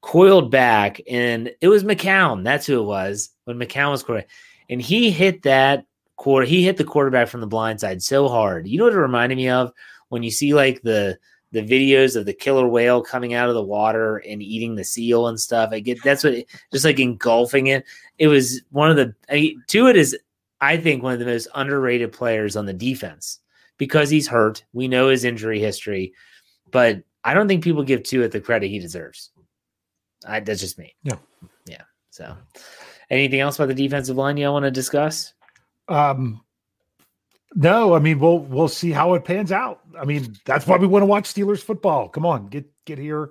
coiled 0.00 0.50
back, 0.50 1.00
and 1.08 1.52
it 1.60 1.68
was 1.68 1.84
McCown. 1.84 2.42
That's 2.44 2.66
who 2.66 2.80
it 2.80 2.84
was 2.84 3.30
when 3.44 3.58
McCown 3.58 3.90
was 3.92 4.02
quarterback. 4.02 4.28
And 4.70 4.80
he 4.80 5.10
hit 5.10 5.42
that 5.42 5.84
quarter, 6.16 6.46
he 6.46 6.64
hit 6.64 6.78
the 6.78 6.84
quarterback 6.84 7.28
from 7.28 7.42
the 7.42 7.46
blind 7.46 7.80
side 7.80 8.02
so 8.02 8.28
hard. 8.28 8.66
You 8.66 8.78
know 8.78 8.84
what 8.84 8.94
it 8.94 8.98
reminded 8.98 9.36
me 9.36 9.50
of? 9.50 9.72
When 10.08 10.22
you 10.22 10.30
see 10.30 10.54
like 10.54 10.80
the 10.82 11.18
the 11.52 11.62
videos 11.62 12.14
of 12.14 12.26
the 12.26 12.32
killer 12.32 12.66
whale 12.66 13.02
coming 13.02 13.34
out 13.34 13.48
of 13.48 13.56
the 13.56 13.62
water 13.62 14.18
and 14.18 14.40
eating 14.40 14.76
the 14.76 14.84
seal 14.84 15.26
and 15.26 15.38
stuff. 15.38 15.70
I 15.72 15.80
get 15.80 16.02
that's 16.02 16.24
what 16.24 16.34
just 16.72 16.84
like 16.84 17.00
engulfing 17.00 17.66
it. 17.66 17.84
It 18.18 18.28
was 18.28 18.62
one 18.70 18.90
of 18.90 18.96
the 18.96 19.14
I 19.28 19.34
mean, 19.34 19.64
Tuitt 19.66 19.96
is 19.96 20.16
I 20.60 20.76
think 20.76 21.02
one 21.02 21.12
of 21.12 21.18
the 21.18 21.26
most 21.26 21.48
underrated 21.54 22.12
players 22.12 22.56
on 22.56 22.66
the 22.66 22.72
defense 22.72 23.40
because 23.78 24.10
he's 24.10 24.28
hurt. 24.28 24.64
We 24.72 24.88
know 24.88 25.08
his 25.08 25.24
injury 25.24 25.58
history 25.58 26.14
but 26.70 27.02
I 27.24 27.34
don't 27.34 27.48
think 27.48 27.64
people 27.64 27.82
give 27.82 28.02
Tuitt 28.02 28.30
the 28.32 28.40
credit 28.40 28.68
he 28.68 28.78
deserves. 28.78 29.30
I, 30.26 30.40
that's 30.40 30.60
just 30.60 30.78
me. 30.78 30.94
Yeah. 31.02 31.16
Yeah. 31.66 31.82
So, 32.10 32.36
anything 33.10 33.40
else 33.40 33.56
about 33.56 33.68
the 33.68 33.74
defensive 33.74 34.16
line 34.16 34.36
you 34.36 34.50
want 34.50 34.64
to 34.64 34.70
discuss? 34.70 35.32
Um, 35.88 36.40
no, 37.54 37.94
I 37.94 37.98
mean 37.98 38.18
we'll 38.18 38.38
we'll 38.38 38.68
see 38.68 38.92
how 38.92 39.14
it 39.14 39.24
pans 39.24 39.52
out. 39.52 39.80
I 39.98 40.04
mean 40.04 40.36
that's 40.44 40.66
why 40.66 40.76
we 40.76 40.86
want 40.86 41.02
to 41.02 41.06
watch 41.06 41.24
Steelers 41.24 41.62
football. 41.62 42.08
Come 42.08 42.24
on, 42.24 42.46
get 42.46 42.66
get 42.84 42.98
here 42.98 43.30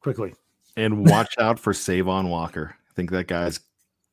quickly. 0.00 0.34
And 0.76 1.08
watch 1.08 1.34
out 1.38 1.58
for 1.58 1.72
Savon 1.72 2.28
Walker. 2.28 2.74
I 2.90 2.94
think 2.94 3.10
that 3.10 3.28
guy's 3.28 3.60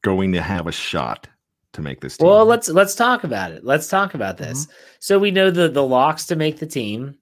going 0.02 0.34
to 0.34 0.42
have 0.42 0.68
a 0.68 0.72
shot 0.72 1.28
to 1.74 1.82
make 1.82 2.02
this 2.02 2.18
team. 2.18 2.28
Well, 2.28 2.46
let's 2.46 2.70
let's 2.70 2.96
talk 2.96 3.24
about 3.24 3.52
it. 3.52 3.64
Let's 3.64 3.88
talk 3.88 4.14
about 4.14 4.38
this. 4.38 4.68
So 5.00 5.18
we 5.18 5.32
know 5.32 5.52
the 5.52 5.70
the 5.70 5.86
locks 5.86 6.26
to 6.28 6.36
make 6.36 6.60
the 6.60 6.68
team. 6.68 7.16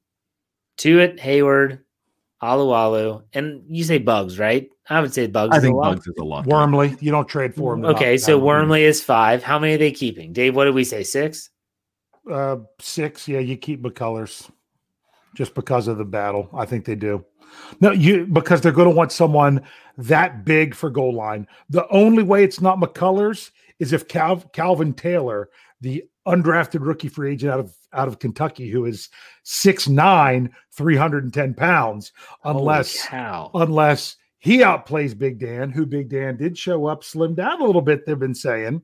To 0.78 1.00
it, 1.00 1.18
Heyward, 1.18 1.80
Alualu, 2.42 3.24
and 3.34 3.64
you 3.68 3.84
say 3.84 3.98
Buggs, 3.98 4.38
right? 4.40 4.70
I 4.90 5.02
would 5.02 5.14
say 5.14 5.28
Buggs. 5.28 5.54
I 5.54 5.58
is 5.58 5.64
a 5.64 5.66
think 5.68 5.76
lock. 5.76 5.96
Buggs 5.96 6.08
is 6.08 6.16
a 6.20 6.24
lot. 6.24 6.46
Wormley, 6.46 6.96
you 7.00 7.12
don't 7.12 7.28
trade 7.28 7.56
for 7.56 7.74
him. 7.74 7.84
Okay, 7.86 8.12
knock 8.14 8.20
so 8.20 8.34
down 8.34 8.40
the- 8.40 8.46
Wormley 8.46 8.84
is 8.84 9.04
five. 9.04 9.44
How 9.44 9.58
many 9.60 9.74
are 9.74 9.78
they 9.78 9.92
keeping? 9.92 10.34
Dave, 10.34 10.56
what 10.56 10.66
did 10.66 10.76
we 10.76 10.84
say? 10.84 11.04
Six? 11.04 11.50
uh, 12.32 12.58
six. 12.80 13.28
Yeah, 13.28 13.40
you 13.40 13.56
keep 13.58 13.82
McCullers 13.82 14.50
just 15.36 15.54
because 15.56 15.88
of 15.88 15.98
the 15.98 16.06
battle. 16.06 16.50
I 16.54 16.66
think 16.66 16.86
they 16.86 16.96
do. 16.96 17.26
No, 17.80 17.92
you 17.92 18.26
because 18.28 18.60
they're 18.62 18.72
going 18.74 18.90
to 18.90 18.94
want 18.96 19.12
someone 19.12 19.64
that 19.98 20.46
big 20.46 20.76
for 20.76 20.90
goal 20.90 21.14
line. 21.14 21.48
The 21.70 21.88
only 21.90 22.24
way 22.24 22.44
it's 22.44 22.62
not 22.62 22.80
McCullers 22.80 23.52
is 23.80 23.94
if 23.94 24.08
Cal- 24.08 24.42
Calvin 24.54 24.94
Taylor, 24.94 25.50
the 25.82 26.04
undrafted 26.28 26.86
rookie 26.86 27.08
free 27.10 27.34
agent 27.34 27.52
out 27.52 27.60
of 27.60 27.74
out 27.94 28.08
of 28.08 28.20
Kentucky, 28.20 28.70
who 28.70 28.86
is 28.86 29.10
6'9", 29.46 30.50
310 30.74 31.54
pounds, 31.54 32.12
unless 32.44 33.08
unless 33.54 34.16
he 34.40 34.60
outplays 34.60 35.18
Big 35.18 35.40
Dan, 35.40 35.72
who 35.72 35.86
Big 35.86 36.10
Dan 36.10 36.38
did 36.38 36.58
show 36.58 36.86
up, 36.86 37.04
slim 37.04 37.34
down 37.34 37.62
a 37.62 37.66
little 37.66 37.82
bit. 37.82 38.06
They've 38.06 38.18
been 38.20 38.36
saying. 38.36 38.82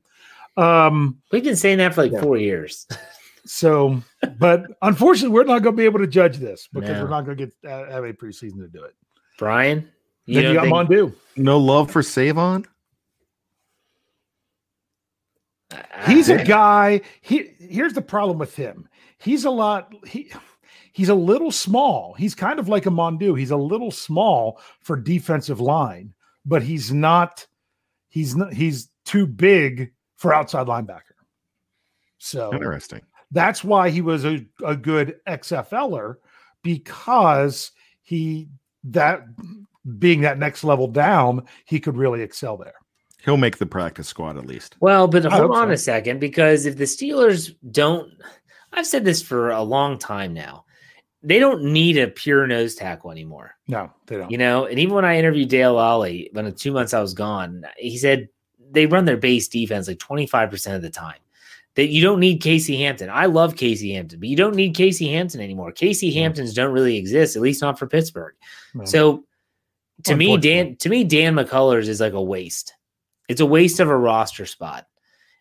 Um, 0.57 1.19
We've 1.31 1.43
been 1.43 1.55
saying 1.55 1.79
that 1.79 1.93
for 1.95 2.03
like 2.03 2.11
Yeah. 2.11 2.21
four 2.21 2.37
years. 2.37 2.87
so, 3.45 4.01
but 4.37 4.65
unfortunately, 4.81 5.33
we're 5.33 5.43
not 5.43 5.63
going 5.63 5.75
to 5.75 5.77
be 5.77 5.85
able 5.85 5.99
to 5.99 6.07
judge 6.07 6.37
this 6.37 6.67
because 6.71 6.89
No. 6.91 7.03
we're 7.03 7.09
not 7.09 7.25
going 7.25 7.37
to 7.37 7.45
get 7.47 7.69
uh, 7.69 7.89
have 7.91 8.03
a 8.03 8.13
preseason 8.13 8.59
to 8.59 8.67
do 8.67 8.83
it. 8.83 8.93
Brian, 9.37 9.89
you 10.25 10.35
then 10.35 10.43
you 10.45 10.53
got 10.53 10.63
think- 10.63 10.73
Mondeaux. 10.89 11.15
No 11.35 11.57
love 11.57 11.89
for 11.91 12.03
Savon. 12.03 12.65
He's 16.05 16.29
a 16.29 16.43
guy. 16.43 17.01
He 17.21 17.51
here's 17.59 17.93
the 17.93 18.01
problem 18.01 18.37
with 18.37 18.55
him. 18.55 18.87
He's 19.17 19.45
a 19.45 19.49
lot. 19.49 19.93
He 20.05 20.31
he's 20.91 21.09
a 21.09 21.15
little 21.15 21.51
small. 21.51 22.13
He's 22.13 22.35
kind 22.35 22.59
of 22.59 22.67
like 22.69 22.85
a 22.85 22.89
Mondeaux. 22.91 23.37
He's 23.37 23.51
a 23.51 23.57
little 23.57 23.89
small 23.91 24.59
for 24.81 24.95
defensive 24.95 25.59
line, 25.59 26.13
but 26.45 26.61
he's 26.61 26.91
not. 26.91 27.47
He's 28.09 28.35
not. 28.35 28.53
He's 28.53 28.89
too 29.05 29.25
big 29.25 29.91
for 30.17 30.33
outside 30.33 30.67
linebacker. 30.67 31.01
So 32.19 32.53
Interesting. 32.53 33.01
that's 33.31 33.63
why 33.63 33.89
he 33.89 34.01
was 34.01 34.25
a, 34.25 34.45
a 34.63 34.75
good 34.75 35.19
XFLer 35.27 36.15
because 36.61 37.71
he 38.01 38.47
that 38.85 39.25
being 39.99 40.21
that 40.21 40.37
next 40.37 40.63
level 40.63 40.87
down, 40.87 41.45
he 41.65 41.79
could 41.79 41.97
really 41.97 42.21
excel 42.21 42.57
there. 42.57 42.73
He'll 43.23 43.37
make 43.37 43.57
the 43.57 43.65
practice 43.65 44.07
squad 44.07 44.37
at 44.37 44.45
least. 44.45 44.75
Well, 44.81 45.07
but 45.07 45.25
I 45.25 45.37
hold 45.37 45.55
on 45.55 45.67
so. 45.67 45.73
a 45.73 45.77
second 45.77 46.19
because 46.19 46.65
if 46.65 46.77
the 46.77 46.83
Steelers 46.83 47.55
don't, 47.71 48.11
I've 48.73 48.87
said 48.87 49.05
this 49.05 49.21
for 49.21 49.51
a 49.51 49.61
long 49.61 49.97
time 49.97 50.33
now, 50.33 50.65
they 51.21 51.39
don't 51.39 51.63
need 51.63 51.97
a 51.97 52.07
pure 52.07 52.45
nose 52.47 52.75
tackle 52.75 53.11
anymore. 53.11 53.55
No, 53.67 53.89
they 54.07 54.17
don't. 54.17 54.29
You 54.29 54.37
know, 54.37 54.65
and 54.65 54.77
even 54.77 54.93
when 54.93 55.05
I 55.05 55.17
interviewed 55.17 55.49
Dale 55.49 55.75
Lolley, 55.75 56.27
when 56.33 56.45
the 56.45 56.51
two 56.51 56.73
months 56.73 56.93
I 56.93 56.99
was 56.99 57.13
gone, 57.13 57.63
he 57.77 57.97
said 57.97 58.27
they 58.71 58.87
run 58.87 59.05
their 59.05 59.17
base 59.17 59.47
defense 59.47 59.87
like 59.87 59.99
25% 59.99 60.75
of 60.75 60.81
the 60.81 60.89
time. 60.89 61.17
That 61.75 61.87
you 61.87 62.03
don't 62.03 62.19
need 62.19 62.39
Casey 62.39 62.77
Hampton. 62.77 63.09
I 63.09 63.25
love 63.25 63.55
Casey 63.55 63.93
Hampton, 63.93 64.19
but 64.19 64.29
you 64.29 64.35
don't 64.35 64.55
need 64.55 64.75
Casey 64.75 65.11
Hampton 65.11 65.41
anymore. 65.41 65.71
Casey 65.71 66.13
No. 66.13 66.21
Hamptons 66.21 66.53
don't 66.53 66.71
really 66.71 66.97
exist, 66.97 67.35
at 67.35 67.41
least 67.41 67.63
not 67.63 67.79
for 67.79 67.87
Pittsburgh. 67.87 68.35
No. 68.75 68.85
So 68.85 69.23
to 70.03 70.15
me, 70.15 70.37
Dan 70.37 70.75
to 70.77 70.89
me, 70.89 71.03
Dan 71.03 71.35
McCullers 71.35 71.87
is 71.87 71.99
like 71.99 72.13
a 72.13 72.21
waste. 72.21 72.73
It's 73.29 73.41
a 73.41 73.45
waste 73.45 73.79
of 73.79 73.89
a 73.89 73.97
roster 73.97 74.45
spot. 74.45 74.85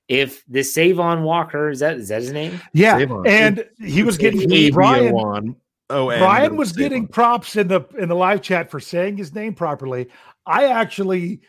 if 0.09 0.45
this 0.47 0.73
Savon 0.75 1.23
Walker 1.25 1.71
is 1.71 1.81
that 1.81 1.97
is 1.97 2.09
that 2.09 2.23
his 2.23 2.33
name? 2.33 2.61
Yeah, 2.73 2.99
Savon. 2.99 3.27
and 3.27 3.65
he 3.79 4.03
was 4.03 4.19
getting 4.19 4.41
Fabian 4.41 4.75
Brian. 4.75 5.13
Juan. 5.15 5.57
Oh, 5.91 6.11
and 6.11 6.21
Brian 6.21 6.57
was 6.57 6.71
Savon. 6.71 6.83
getting 6.83 7.07
props 7.09 7.57
in 7.57 7.69
the 7.69 7.83
in 7.99 8.09
the 8.09 8.15
live 8.17 8.41
chat 8.43 8.71
for 8.71 8.81
saying 8.81 9.17
his 9.17 9.35
name 9.35 9.55
properly. 9.55 10.09
I 10.47 10.67
actually 10.69 11.41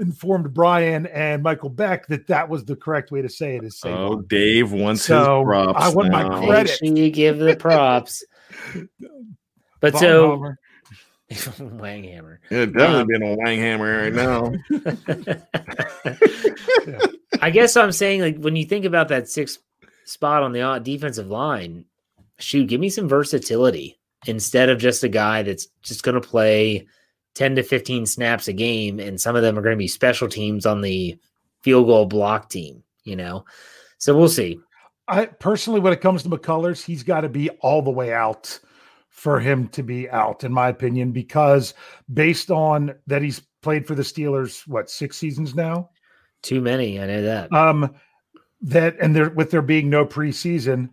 informed 0.00 0.52
Brian 0.52 1.06
and 1.06 1.42
Michael 1.42 1.68
Beck 1.70 2.08
that 2.08 2.26
that 2.26 2.48
was 2.48 2.64
the 2.64 2.74
correct 2.74 3.12
way 3.12 3.22
to 3.22 3.28
say 3.28 3.56
it. 3.56 3.62
Is 3.64 3.78
Savon. 3.78 3.98
Oh, 4.00 4.20
Dave 4.22 4.72
wants 4.72 5.02
So, 5.02 5.40
his 5.40 5.44
props. 5.46 5.84
I 5.84 5.88
want 5.90 6.10
my 6.10 6.22
now. 6.24 6.40
Make 6.40 6.48
credit. 6.48 6.78
sure 6.78 6.88
you 6.96 7.10
give 7.10 7.38
the 7.38 7.54
props. 7.60 8.24
But 9.80 9.92
Von 9.92 10.00
so 10.00 10.28
Homer. 10.30 10.58
Wanghammer. 11.34 12.38
Yeah, 12.50 12.66
definitely 12.66 13.00
Um, 13.00 13.06
been 13.06 13.22
on 13.22 13.38
Langhammer 13.38 14.02
right 14.02 14.12
now. 14.12 14.52
I 17.42 17.50
guess 17.50 17.76
I'm 17.76 17.92
saying 17.92 18.20
like 18.20 18.38
when 18.38 18.56
you 18.56 18.64
think 18.64 18.84
about 18.84 19.08
that 19.08 19.28
sixth 19.28 19.58
spot 20.04 20.42
on 20.42 20.52
the 20.52 20.80
defensive 20.82 21.28
line, 21.28 21.84
shoot, 22.38 22.66
give 22.66 22.80
me 22.80 22.88
some 22.90 23.08
versatility 23.08 23.98
instead 24.26 24.68
of 24.68 24.78
just 24.78 25.04
a 25.04 25.08
guy 25.08 25.42
that's 25.42 25.66
just 25.82 26.02
going 26.02 26.14
to 26.20 26.26
play 26.26 26.86
10 27.34 27.56
to 27.56 27.62
15 27.62 28.06
snaps 28.06 28.48
a 28.48 28.52
game 28.52 29.00
and 29.00 29.20
some 29.20 29.36
of 29.36 29.42
them 29.42 29.58
are 29.58 29.62
going 29.62 29.76
to 29.76 29.78
be 29.78 29.88
special 29.88 30.28
teams 30.28 30.66
on 30.66 30.80
the 30.80 31.18
field 31.62 31.86
goal 31.86 32.06
block 32.06 32.48
team, 32.48 32.82
you 33.04 33.16
know. 33.16 33.44
So 33.98 34.16
we'll 34.16 34.28
see. 34.28 34.58
I 35.08 35.26
personally, 35.26 35.80
when 35.80 35.92
it 35.92 36.00
comes 36.00 36.22
to 36.22 36.30
McCullers, 36.30 36.82
he's 36.82 37.02
got 37.02 37.22
to 37.22 37.28
be 37.28 37.50
all 37.60 37.82
the 37.82 37.90
way 37.90 38.12
out 38.12 38.58
for 39.14 39.38
him 39.38 39.68
to 39.68 39.82
be 39.84 40.10
out, 40.10 40.42
in 40.42 40.52
my 40.52 40.68
opinion, 40.68 41.12
because 41.12 41.72
based 42.12 42.50
on 42.50 42.92
that 43.06 43.22
he's 43.22 43.40
played 43.62 43.86
for 43.86 43.94
the 43.94 44.02
Steelers, 44.02 44.66
what 44.66 44.90
six 44.90 45.16
seasons 45.16 45.54
now? 45.54 45.88
Too 46.42 46.60
many, 46.60 47.00
I 47.00 47.06
know 47.06 47.22
that. 47.22 47.52
Um, 47.52 47.94
that 48.62 48.96
and 49.00 49.14
there 49.14 49.30
with 49.30 49.52
there 49.52 49.62
being 49.62 49.88
no 49.88 50.04
preseason, 50.04 50.90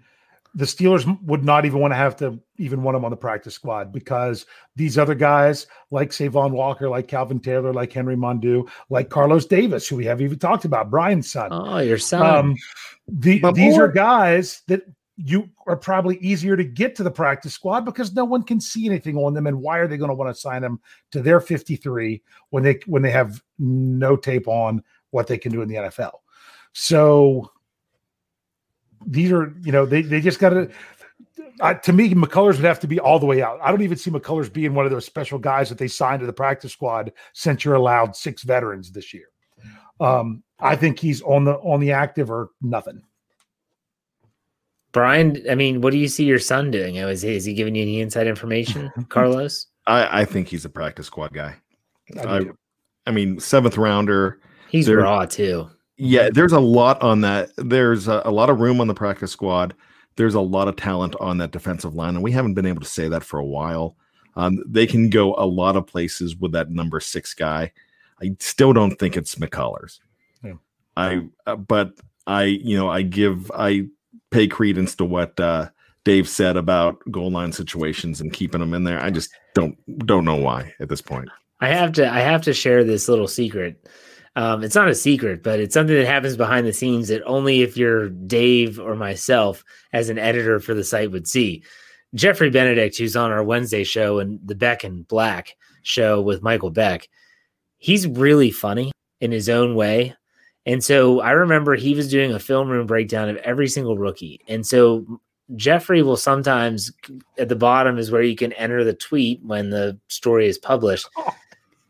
the 0.53 0.65
Steelers 0.65 1.19
would 1.23 1.43
not 1.43 1.65
even 1.65 1.79
want 1.79 1.93
to 1.93 1.97
have 1.97 2.15
to 2.17 2.39
even 2.57 2.83
want 2.83 2.95
him 2.95 3.03
on 3.03 3.09
the 3.09 3.17
practice 3.17 3.55
squad 3.55 3.91
because 3.91 4.45
these 4.75 4.99
other 4.99 5.15
guys 5.15 5.65
like 5.89 6.13
Savon 6.13 6.51
Walker, 6.51 6.87
like 6.87 7.07
Calvin 7.07 7.39
Taylor, 7.39 7.73
like 7.73 7.91
Henry 7.91 8.15
Mondeaux, 8.15 8.69
like 8.91 9.09
Carlos 9.09 9.47
Davis, 9.47 9.87
who 9.87 9.95
we 9.95 10.05
have 10.05 10.21
even 10.21 10.37
talked 10.37 10.63
about, 10.63 10.91
Brian's 10.91 11.31
son. 11.31 11.49
oh, 11.51 11.79
your 11.79 11.97
son. 11.97 12.21
Um, 12.21 12.55
the, 13.07 13.41
these 13.55 13.79
are 13.79 13.87
guys 13.87 14.61
that 14.67 14.83
you 15.23 15.49
are 15.67 15.75
probably 15.75 16.17
easier 16.17 16.55
to 16.57 16.63
get 16.63 16.95
to 16.95 17.03
the 17.03 17.11
practice 17.11 17.53
squad 17.53 17.81
because 17.81 18.13
no 18.13 18.25
one 18.25 18.43
can 18.43 18.59
see 18.59 18.85
anything 18.85 19.17
on 19.17 19.33
them. 19.33 19.47
And 19.47 19.61
why 19.61 19.77
are 19.77 19.87
they 19.87 19.97
going 19.97 20.09
to 20.09 20.15
want 20.15 20.33
to 20.33 20.39
sign 20.39 20.61
them 20.61 20.79
to 21.11 21.21
their 21.21 21.39
53 21.39 22.21
when 22.49 22.63
they 22.63 22.79
when 22.85 23.01
they 23.01 23.11
have 23.11 23.41
no 23.59 24.15
tape 24.15 24.47
on 24.47 24.83
what 25.11 25.27
they 25.27 25.37
can 25.37 25.51
do 25.51 25.61
in 25.61 25.69
the 25.69 25.75
NFL? 25.75 26.11
So 26.73 27.51
these 29.05 29.31
are 29.31 29.53
you 29.63 29.71
know 29.71 29.85
they 29.85 30.01
they 30.01 30.21
just 30.21 30.39
got 30.39 30.49
to. 30.49 30.69
Uh, 31.59 31.75
to 31.75 31.93
me, 31.93 32.11
McCullers 32.13 32.55
would 32.55 32.65
have 32.65 32.79
to 32.79 32.87
be 32.87 32.99
all 32.99 33.19
the 33.19 33.25
way 33.25 33.43
out. 33.43 33.59
I 33.61 33.69
don't 33.69 33.83
even 33.83 33.97
see 33.97 34.09
McCullers 34.09 34.51
being 34.51 34.73
one 34.73 34.85
of 34.85 34.91
those 34.91 35.05
special 35.05 35.37
guys 35.37 35.69
that 35.69 35.77
they 35.77 35.87
signed 35.87 36.21
to 36.21 36.25
the 36.25 36.33
practice 36.33 36.71
squad 36.71 37.11
since 37.33 37.63
you're 37.63 37.75
allowed 37.75 38.15
six 38.15 38.41
veterans 38.41 38.91
this 38.91 39.13
year. 39.13 39.27
Um, 39.99 40.41
I 40.59 40.75
think 40.75 40.99
he's 40.99 41.21
on 41.21 41.43
the 41.43 41.53
on 41.55 41.79
the 41.79 41.91
active 41.91 42.31
or 42.31 42.49
nothing. 42.61 43.03
Brian, 44.91 45.41
I 45.49 45.55
mean, 45.55 45.81
what 45.81 45.91
do 45.91 45.97
you 45.97 46.07
see 46.07 46.25
your 46.25 46.39
son 46.39 46.69
doing? 46.71 46.97
Oh, 46.99 47.07
Is 47.07 47.21
he, 47.21 47.35
is 47.35 47.45
he 47.45 47.53
giving 47.53 47.75
you 47.75 47.81
any 47.83 48.01
inside 48.01 48.27
information, 48.27 48.91
Carlos? 49.09 49.67
I, 49.87 50.21
I 50.21 50.25
think 50.25 50.47
he's 50.47 50.65
a 50.65 50.69
practice 50.69 51.07
squad 51.07 51.33
guy. 51.33 51.55
I 52.19 52.37
I. 52.37 52.45
I 53.07 53.11
mean, 53.11 53.39
seventh 53.39 53.77
rounder. 53.77 54.39
He's 54.69 54.85
There- 54.85 54.97
raw 54.97 55.25
too. 55.25 55.69
Yeah, 55.97 56.29
there's 56.33 56.53
a 56.53 56.59
lot 56.59 56.99
on 57.03 57.21
that. 57.21 57.49
There's 57.57 58.07
a, 58.07 58.21
a 58.25 58.31
lot 58.31 58.49
of 58.49 58.59
room 58.59 58.81
on 58.81 58.87
the 58.87 58.93
practice 58.93 59.31
squad. 59.31 59.75
There's 60.15 60.33
a 60.33 60.41
lot 60.41 60.67
of 60.67 60.75
talent 60.75 61.15
on 61.19 61.37
that 61.37 61.51
defensive 61.51 61.93
line, 61.93 62.15
and 62.15 62.23
we 62.23 62.31
haven't 62.31 62.55
been 62.55 62.65
able 62.65 62.81
to 62.81 62.87
say 62.87 63.07
that 63.07 63.23
for 63.23 63.39
a 63.39 63.45
while. 63.45 63.95
Um, 64.35 64.63
they 64.67 64.87
can 64.87 65.09
go 65.11 65.35
a 65.35 65.45
lot 65.45 65.75
of 65.75 65.85
places 65.85 66.35
with 66.35 66.53
that 66.53 66.71
number 66.71 66.99
six 66.99 67.33
guy. 67.35 67.71
I 68.21 68.35
still 68.39 68.73
don't 68.73 68.97
think 68.97 69.15
it's 69.15 69.35
McCullers. 69.35 69.99
Yeah. 70.43 70.53
I, 70.97 71.27
uh, 71.45 71.55
but 71.57 71.93
I, 72.25 72.43
you 72.43 72.77
know, 72.77 72.89
I 72.89 73.03
give, 73.03 73.51
I 73.51 73.87
pay 74.31 74.47
credence 74.47 74.95
to 74.95 75.05
what 75.05 75.39
uh, 75.39 75.69
Dave 76.03 76.27
said 76.27 76.57
about 76.57 76.99
goal 77.11 77.31
line 77.31 77.51
situations 77.51 78.21
and 78.21 78.33
keeping 78.33 78.61
them 78.61 78.73
in 78.73 78.83
there. 78.83 79.01
I 79.01 79.09
just 79.09 79.29
don't 79.53 79.77
don't 80.05 80.25
know 80.25 80.35
why 80.35 80.73
at 80.79 80.89
this 80.89 81.01
point. 81.01 81.29
I 81.59 81.67
have 81.67 81.91
to 81.93 82.09
I 82.09 82.19
have 82.19 82.41
to 82.43 82.53
share 82.53 82.83
this 82.83 83.07
little 83.07 83.27
secret. 83.27 83.87
Um, 84.35 84.63
it's 84.63 84.75
not 84.75 84.87
a 84.87 84.95
secret, 84.95 85.43
but 85.43 85.59
it's 85.59 85.73
something 85.73 85.95
that 85.95 86.07
happens 86.07 86.37
behind 86.37 86.65
the 86.65 86.73
scenes 86.73 87.09
that 87.09 87.21
only 87.25 87.61
if 87.61 87.75
you're 87.75 88.09
Dave 88.09 88.79
or 88.79 88.95
myself 88.95 89.63
as 89.91 90.07
an 90.07 90.17
editor 90.17 90.59
for 90.59 90.73
the 90.73 90.85
site 90.85 91.11
would 91.11 91.27
see. 91.27 91.63
Jeffrey 92.15 92.49
Benedict, 92.49 92.97
who's 92.97 93.15
on 93.15 93.31
our 93.31 93.43
Wednesday 93.43 93.83
show 93.83 94.19
and 94.19 94.39
the 94.45 94.55
Beck 94.55 94.83
and 94.83 95.07
Black 95.07 95.55
show 95.83 96.21
with 96.21 96.41
Michael 96.41 96.71
Beck, 96.71 97.09
he's 97.77 98.07
really 98.07 98.51
funny 98.51 98.91
in 99.19 99.31
his 99.31 99.49
own 99.49 99.75
way. 99.75 100.15
And 100.65 100.83
so 100.83 101.21
I 101.21 101.31
remember 101.31 101.75
he 101.75 101.95
was 101.95 102.09
doing 102.09 102.33
a 102.33 102.39
film 102.39 102.69
room 102.69 102.85
breakdown 102.85 103.29
of 103.29 103.37
every 103.37 103.67
single 103.67 103.97
rookie. 103.97 104.41
And 104.47 104.65
so 104.65 105.05
Jeffrey 105.55 106.01
will 106.01 106.17
sometimes 106.17 106.91
at 107.37 107.49
the 107.49 107.55
bottom 107.55 107.97
is 107.97 108.11
where 108.11 108.21
you 108.21 108.35
can 108.35 108.53
enter 108.53 108.83
the 108.83 108.93
tweet 108.93 109.43
when 109.43 109.69
the 109.69 109.99
story 110.07 110.47
is 110.47 110.57
published. 110.57 111.07
Oh. 111.17 111.35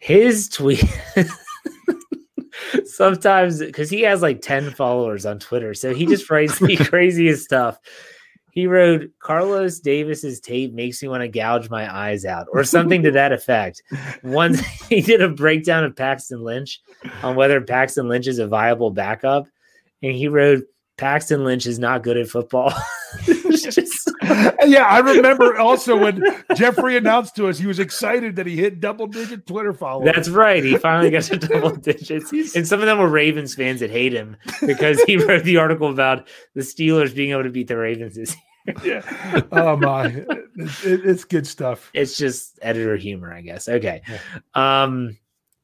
His 0.04 0.50
tweet 0.50 0.84
sometimes 2.86 3.60
because 3.60 3.88
he 3.88 4.02
has 4.02 4.24
like 4.24 4.42
10 4.42 4.72
followers 4.72 5.28
on 5.28 5.38
Twitter, 5.38 5.76
so 5.76 5.94
he 5.94 6.08
just 6.08 6.28
writes 6.28 6.58
the 6.58 6.76
craziest 6.90 7.44
stuff. 7.44 7.78
He 8.52 8.68
wrote 8.68 9.10
Carlos 9.20 9.80
Davis's 9.80 10.40
tape 10.40 10.74
makes 10.74 11.02
me 11.02 11.08
want 11.08 11.22
to 11.22 11.28
gouge 11.28 11.70
my 11.70 11.94
eyes 11.94 12.26
out, 12.26 12.48
or 12.52 12.64
something 12.64 13.02
to 13.04 13.12
that 13.12 13.32
effect. 13.32 13.82
Once 14.24 14.60
he 14.90 15.02
did 15.02 15.22
a 15.22 15.30
breakdown 15.30 15.84
of 15.84 15.96
Paxton 15.96 16.44
Lynch 16.44 16.82
on 17.24 17.36
whether 17.36 17.62
Paxton 17.62 18.08
Lynch 18.08 18.28
is 18.28 18.40
a 18.40 18.48
viable 18.48 18.92
backup, 18.92 19.48
and 20.04 20.14
he 20.14 20.28
wrote 20.28 20.64
Paxton 20.98 21.44
Lynch 21.44 21.66
is 21.66 21.80
not 21.80 22.04
good 22.04 22.18
at 22.18 22.28
football. 22.28 22.74
It's 23.54 23.76
just- 23.76 24.12
yeah, 24.68 24.86
I 24.86 25.00
remember 25.00 25.58
also 25.58 25.98
when 25.98 26.24
Jeffrey 26.56 26.96
announced 26.98 27.36
to 27.38 27.48
us 27.48 27.58
he 27.58 27.66
was 27.68 27.80
excited 27.80 28.36
that 28.36 28.46
he 28.46 28.56
hit 28.56 28.80
double 28.80 29.08
digit 29.08 29.46
Twitter 29.48 29.74
followers. 29.74 30.12
That's 30.14 30.30
right. 30.30 30.64
He 30.64 30.78
finally 30.78 31.10
got 31.10 31.24
to 31.24 31.38
double 31.40 31.76
digits. 31.76 32.32
And 32.56 32.68
some 32.68 32.80
of 32.80 32.86
them 32.86 33.00
were 33.00 33.08
Ravens 33.10 33.56
fans 33.56 33.80
that 33.80 33.90
hate 33.90 34.14
him 34.14 34.38
because 34.66 35.02
he 35.04 35.18
wrote 35.18 35.44
the 35.44 35.58
article 35.58 35.90
about 35.90 36.28
the 36.56 36.62
Steelers 36.62 37.16
being 37.16 37.32
able 37.32 37.44
to 37.44 37.50
beat 37.50 37.68
the 37.68 37.78
Ravens 37.78 38.16
this 38.16 38.36
year. 38.36 39.02
yeah. 39.04 39.42
Oh 39.52 39.76
my, 39.76 40.06
it, 40.08 40.28
it- 40.86 41.06
it's 41.06 41.24
good 41.24 41.48
stuff. 41.48 41.90
It's 41.96 42.16
just 42.18 42.60
editor 42.62 42.96
humor, 42.96 43.34
I 43.34 43.42
guess. 43.42 43.68
Okay. 43.68 44.02
Um 44.54 45.18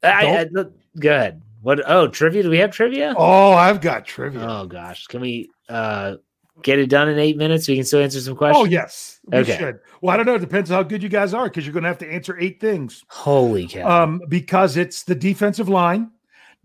I, 0.04 0.38
I, 0.38 0.45
look, 0.52 0.73
go 1.00 1.10
ahead. 1.13 1.41
What 1.62 1.82
oh 1.89 2.08
trivia? 2.08 2.43
Do 2.43 2.50
we 2.50 2.60
have 2.60 2.71
trivia? 2.71 3.13
Oh, 3.17 3.52
I've 3.54 3.82
got 3.82 4.06
trivia. 4.06 4.41
Oh 4.41 4.65
gosh. 4.67 5.06
Can 5.08 5.21
we 5.21 5.50
uh 5.69 6.15
get 6.63 6.79
it 6.79 6.89
done 6.89 7.09
in 7.09 7.19
eight 7.19 7.37
minutes? 7.37 7.67
We 7.67 7.75
can 7.75 7.85
still 7.85 8.01
answer 8.01 8.19
some 8.19 8.35
questions. 8.35 8.67
Oh 8.67 8.69
yes, 8.69 9.19
we 9.25 9.39
Okay. 9.39 9.57
should. 9.57 9.79
Well, 10.01 10.13
I 10.13 10.17
don't 10.17 10.25
know. 10.25 10.35
It 10.35 10.39
depends 10.39 10.71
on 10.71 10.75
how 10.77 10.83
good 10.83 11.03
you 11.03 11.09
guys 11.09 11.33
are 11.33 11.45
because 11.45 11.65
you're 11.65 11.73
going 11.73 11.83
to 11.83 11.89
have 11.89 11.97
to 11.99 12.11
answer 12.11 12.37
eight 12.39 12.59
things. 12.59 13.03
Holy 13.09 13.67
cow. 13.67 14.03
Um, 14.03 14.21
because 14.29 14.77
it's 14.77 15.03
the 15.03 15.15
defensive 15.15 15.69
line. 15.69 16.11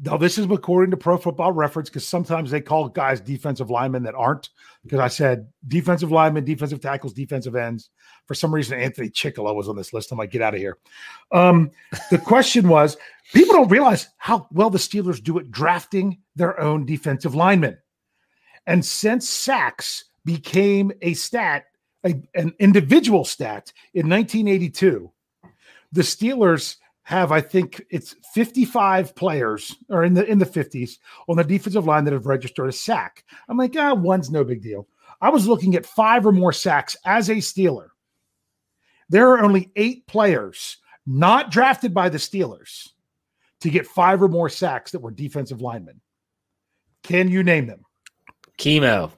Now, 0.05 0.17
this 0.17 0.37
is 0.37 0.47
according 0.51 0.91
to 0.91 0.97
Pro 0.97 1.17
Football 1.17 1.53
Reference 1.53 1.89
because 1.89 2.05
sometimes 2.07 2.51
they 2.51 2.61
call 2.61 2.89
guys 2.89 3.21
defensive 3.21 3.71
linemen 3.71 4.03
that 4.03 4.15
aren't. 4.17 4.51
Because 4.83 4.99
I 4.99 5.07
said 5.07 5.47
defensive 5.69 6.11
linemen, 6.11 6.45
defensive 6.45 6.81
tackles, 6.81 7.13
defensive 7.13 7.55
ends. 7.55 7.91
For 8.27 8.35
some 8.35 8.53
reason, 8.53 8.81
Anthony 8.81 9.11
Chickillo 9.11 9.55
was 9.55 9.69
on 9.69 9.77
this 9.77 9.93
list. 9.93 10.11
I'm 10.11 10.19
like, 10.19 10.33
get 10.33 10.43
out 10.43 10.55
of 10.55 10.61
here. 10.61 10.79
Um, 11.31 11.71
the 12.11 12.19
question 12.25 12.67
was 12.69 12.97
people 13.33 13.55
don't 13.55 13.71
realize 13.71 14.09
how 14.17 14.49
well 14.51 14.71
the 14.71 14.79
Steelers 14.79 15.23
do 15.23 15.39
at 15.39 15.53
drafting 15.53 16.19
their 16.35 16.59
own 16.59 16.85
defensive 16.85 17.37
linemen. 17.37 17.79
And 18.67 18.85
since 18.85 19.29
sacks 19.29 20.05
became 20.25 20.93
a 21.03 21.15
stat, 21.15 21.65
a, 22.05 22.15
an 22.35 22.55
individual 22.59 23.25
stat 23.25 23.73
in 23.95 24.09
1982, 24.09 25.11
the 25.93 26.03
Steelers 26.03 26.77
have, 27.03 27.33
I 27.33 27.41
think 27.41 27.83
it's 27.91 28.15
55 28.33 29.15
players 29.15 29.77
or 29.89 30.05
in 30.05 30.15
the 30.15 30.25
in 30.25 30.39
the 30.39 30.47
50s 30.47 30.99
on 31.29 31.37
the 31.37 31.45
defensive 31.45 31.87
line 31.87 32.05
that 32.05 32.13
have 32.13 32.27
registered 32.27 32.69
a 32.69 32.73
sack. 32.73 33.25
I'm 33.49 33.57
like, 33.57 33.75
ah, 33.77 33.95
one's 33.95 34.31
no 34.31 34.45
big 34.45 34.63
deal. 34.63 34.87
I 35.21 35.31
was 35.31 35.47
looking 35.47 35.75
at 35.75 35.87
five 35.87 36.27
or 36.27 36.33
more 36.33 36.53
sacks 36.53 36.97
as 37.05 37.29
a 37.29 37.37
Steeler. 37.37 37.89
There 39.09 39.31
are 39.31 39.45
only 39.45 39.71
eight 39.77 40.07
players 40.07 40.79
not 41.07 41.51
drafted 41.51 41.93
by 41.93 42.09
the 42.09 42.19
Steelers 42.19 42.89
to 43.61 43.71
get 43.71 43.87
five 43.87 44.23
or 44.23 44.29
more 44.29 44.49
sacks 44.49 44.93
that 44.93 45.01
were 45.01 45.11
defensive 45.11 45.61
linemen. 45.61 46.01
Can 47.03 47.29
you 47.29 47.43
name 47.43 47.67
them? 47.67 47.85
Kimo. 48.63 49.13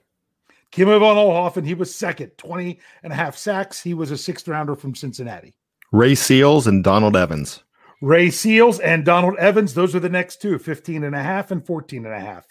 Kim 0.70 0.88
von 0.88 1.16
Oelhoffen, 1.16 1.66
he 1.66 1.74
was 1.74 1.94
second, 1.94 2.32
20 2.38 2.80
and 3.02 3.12
a 3.12 3.16
half 3.16 3.36
sacks. 3.36 3.80
He 3.80 3.94
was 3.94 4.10
a 4.10 4.16
sixth 4.16 4.48
rounder 4.48 4.74
from 4.74 4.94
Cincinnati. 4.94 5.54
Ray 5.92 6.14
Seals 6.14 6.66
and 6.66 6.82
Donald 6.82 7.14
Evans. 7.14 7.62
Ray 8.00 8.30
Seals 8.30 8.80
and 8.80 9.04
Donald 9.04 9.36
Evans, 9.38 9.74
those 9.74 9.94
are 9.94 10.00
the 10.00 10.08
next 10.08 10.42
two, 10.42 10.58
15 10.58 11.04
and 11.04 11.14
a 11.14 11.22
half 11.22 11.50
and 11.50 11.64
14 11.64 12.06
and 12.06 12.14
a 12.14 12.18
half. 12.18 12.46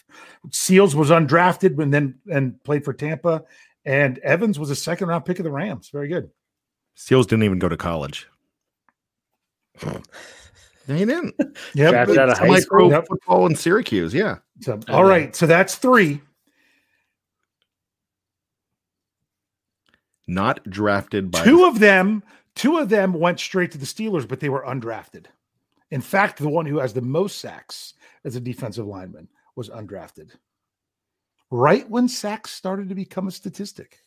Seals 0.51 0.95
was 0.95 1.10
undrafted 1.10 1.82
and 1.82 1.93
then 1.93 2.15
and 2.32 2.63
played 2.63 2.86
for 2.86 2.93
Tampa. 2.93 3.43
And 3.86 4.19
Evans 4.19 4.58
was 4.58 4.69
a 4.69 4.75
second 4.75 5.10
round 5.10 5.25
pick 5.25 5.39
of 5.39 5.43
the 5.43 5.51
Rams. 5.51 5.89
Very 5.91 6.08
good. 6.08 6.29
Seals 6.95 7.27
didn't 7.27 7.43
even 7.43 7.60
go 7.60 7.69
to 7.69 7.75
college. 7.75 8.27
he 9.82 11.06
didn't. 11.06 11.36
Yep. 11.73 11.91
Drafted 11.91 12.17
out 12.19 12.29
of 12.29 12.38
high 12.38 12.47
Micro 12.47 12.62
school. 12.62 12.91
Yep. 12.91 13.08
football 13.08 13.45
in 13.47 13.56
Syracuse. 13.56 14.13
Yeah. 14.13 14.38
So, 14.62 14.79
all 14.89 15.03
right. 15.03 15.36
So 15.36 15.47
that's 15.47 15.75
three. 15.75 16.21
Not 20.27 20.63
drafted 20.69 21.31
by 21.31 21.43
Two 21.43 21.65
of 21.65 21.79
them, 21.79 22.23
two 22.55 22.77
of 22.77 22.89
them 22.89 23.13
went 23.13 23.39
straight 23.39 23.71
to 23.71 23.77
the 23.77 23.86
Steelers, 23.86 24.27
but 24.27 24.39
they 24.39 24.49
were 24.49 24.63
undrafted. 24.65 25.25
In 25.91 26.01
fact, 26.01 26.39
the 26.39 26.49
one 26.49 26.65
who 26.65 26.79
has 26.79 26.93
the 26.93 27.01
most 27.01 27.39
sacks 27.39 27.93
as 28.23 28.36
a 28.36 28.39
defensive 28.39 28.88
lineman 28.88 29.27
was 29.55 29.69
undrafted. 29.69 30.31
Right 31.51 31.88
when 31.89 32.07
sacks 32.07 32.51
started 32.51 32.89
to 32.89 32.95
become 32.95 33.27
a 33.27 33.31
statistic. 33.31 33.99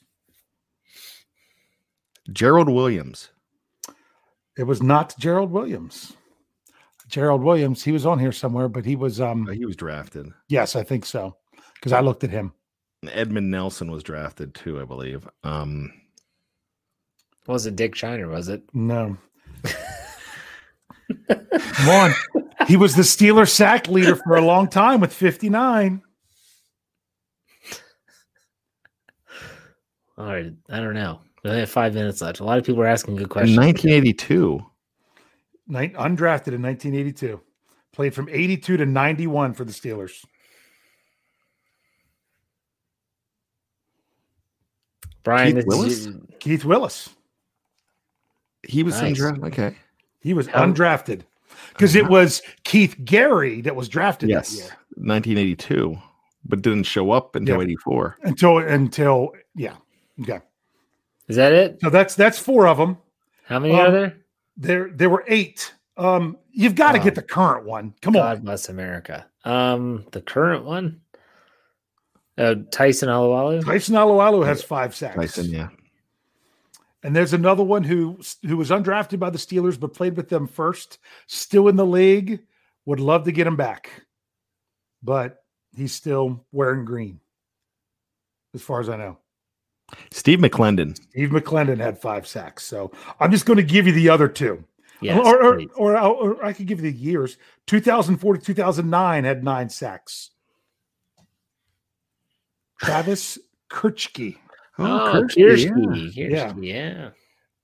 Gerald 2.33 2.69
Williams. 2.69 3.31
It 4.59 4.65
was 4.65 4.83
not 4.83 5.17
Gerald 5.19 5.51
Williams. 5.53 6.15
Gerald 7.09 7.43
Williams, 7.43 7.85
he 7.85 7.93
was 7.93 8.05
on 8.05 8.19
here 8.19 8.33
somewhere, 8.33 8.69
but 8.69 8.85
he 8.85 8.97
was 8.97 9.21
um 9.21 9.47
He 9.47 9.65
was 9.65 9.77
drafted. 9.77 10.27
yes, 10.49 10.75
I 10.75 10.83
think 10.83 11.05
so. 11.07 11.37
Because 11.75 11.93
I 11.93 12.01
looked 12.01 12.25
at 12.25 12.31
him. 12.31 12.53
Edmund 13.13 13.51
Nelson 13.51 13.91
was 13.91 14.03
drafted 14.03 14.55
too, 14.55 14.81
I 14.81 14.85
believe. 14.85 15.29
Um, 15.45 15.93
Was 17.47 17.67
it 17.67 17.77
Dick 17.77 17.95
Shiner? 17.95 18.29
Was 18.29 18.49
it? 18.49 18.63
No. 18.75 19.17
Come 21.29 21.89
on. 21.89 22.13
He 22.67 22.77
was 22.77 22.95
the 22.97 23.03
Steeler 23.03 23.49
sack 23.49 23.87
leader 23.89 24.17
for 24.17 24.37
a 24.37 24.41
long 24.45 24.69
time 24.69 25.01
with 25.01 25.13
59. 25.13 26.03
All 30.19 30.25
right. 30.27 30.53
I 30.71 30.81
don't 30.81 30.95
know. 30.95 31.21
We 31.45 31.51
only 31.51 31.61
have 31.61 31.71
five 31.71 31.95
minutes 31.95 32.21
left. 32.21 32.41
A 32.41 32.45
lot 32.45 32.59
of 32.59 32.65
people 32.65 32.83
are 32.83 32.87
asking 32.87 33.17
good 33.17 33.29
questions. 33.29 33.57
in 33.57 33.63
questions. 33.63 33.85
1982. 33.85 34.67
Nin- 35.69 35.93
undrafted 35.93 36.55
in 36.55 36.63
1982. 36.63 37.41
Played 37.93 38.15
from 38.15 38.29
82 38.31 38.77
to 38.79 38.87
91 38.87 39.55
for 39.55 39.65
the 39.65 39.73
Steelers. 39.73 40.25
Brian, 45.23 45.55
Keith 45.57 45.65
this 45.67 45.75
is- 45.97 46.07
Willis? 46.09 46.09
Keith 46.41 46.65
Willis. 46.65 47.09
He 48.69 48.83
was 48.83 48.99
in 48.99 49.05
Nice. 49.07 49.17
draft. 49.17 49.41
Okay. 49.43 49.77
He 50.21 50.35
was 50.35 50.47
How- 50.49 50.65
undrafted 50.65 51.23
because 51.73 51.95
it 51.95 52.09
was 52.09 52.43
Keith 52.65 52.97
Gary 53.05 53.61
that 53.63 53.77
was 53.77 53.89
drafted 53.89 54.29
Yes. 54.29 54.51
that 54.51 54.57
year 54.57 54.71
1982, 54.97 55.97
but 56.45 56.63
didn't 56.63 56.85
show 56.85 57.11
up 57.13 57.37
until 57.37 57.57
Yeah. 57.59 57.63
84. 57.65 58.17
until 58.23 58.59
until 58.59 59.33
yeah 59.55 59.75
okay 60.21 60.41
is 61.29 61.37
that 61.37 61.53
it? 61.53 61.79
so 61.81 61.91
that's 61.91 62.15
that's 62.15 62.39
four 62.39 62.67
of 62.67 62.77
them 62.79 62.99
How 63.45 63.59
many 63.59 63.75
Um, 63.75 63.81
are 63.87 63.91
there? 63.91 64.17
there 64.57 64.91
there 64.93 65.11
were 65.11 65.25
eight 65.29 65.73
um 65.97 66.37
you've 66.51 66.75
got 66.75 66.93
to 66.93 66.99
Wow. 66.99 67.05
get 67.05 67.15
the 67.15 67.23
current 67.23 67.67
one 67.67 67.95
come 68.03 68.15
God 68.15 68.21
on 68.23 68.35
God 68.37 68.45
bless 68.45 68.69
America. 68.69 69.27
Um, 69.45 70.05
the 70.13 70.21
current 70.21 70.65
one. 70.65 71.01
Uh, 72.39 72.57
Tyson 72.71 73.09
Alualu. 73.09 73.65
Tyson 73.65 73.95
Alualu 73.95 74.45
has 74.45 74.63
five 74.63 74.95
sacks 74.95 75.15
Tyson, 75.17 75.47
yeah. 75.51 75.69
And 77.03 77.15
there's 77.15 77.33
another 77.33 77.63
one 77.63 77.85
who 77.85 78.19
who 78.47 78.57
was 78.57 78.71
undrafted 78.71 79.19
by 79.19 79.31
the 79.31 79.39
Steelers 79.39 79.79
but 79.79 79.95
played 79.95 80.17
with 80.17 80.29
them 80.29 80.47
first 80.47 80.99
still 81.27 81.69
in 81.69 81.77
the 81.77 81.87
league 81.87 82.41
would 82.85 83.01
love 83.01 83.25
to 83.25 83.33
get 83.33 83.47
him 83.47 83.57
back 83.57 83.91
but 85.03 85.45
he's 85.77 85.93
still 85.93 86.45
wearing 86.53 86.85
green 86.85 87.21
as 88.55 88.63
far 88.63 88.81
as 88.81 88.89
I 88.89 88.97
know 88.97 89.19
Steve 90.11 90.41
McLendon. 90.41 90.97
Steve 91.11 91.31
McLendon 91.31 91.79
had 91.79 91.99
five 91.99 92.27
sacks. 92.27 92.65
So 92.65 92.91
I'm 93.21 93.31
just 93.31 93.47
going 93.47 93.59
to 93.59 93.63
give 93.63 93.87
you 93.87 93.93
the 93.93 94.09
other 94.09 94.29
two. 94.29 94.65
Yes, 95.01 95.19
or, 95.25 95.43
or, 95.43 95.63
or, 95.77 95.97
or 95.99 96.45
I 96.45 96.53
could 96.53 96.67
give 96.67 96.83
you 96.83 96.91
the 96.91 96.99
years. 96.99 97.37
2004 97.67 98.39
to 98.39 98.43
2009 98.43 99.25
had 99.25 99.45
nine 99.45 99.69
sacks. 99.69 100.31
Travis 102.83 103.39
Kirschke. 103.71 104.39
Oh, 104.79 105.13
Kirschke, 105.13 105.71
Kirschke. 105.71 106.15
Yeah. 106.15 106.53
Kirschke, 106.53 106.67
yeah. 106.67 107.11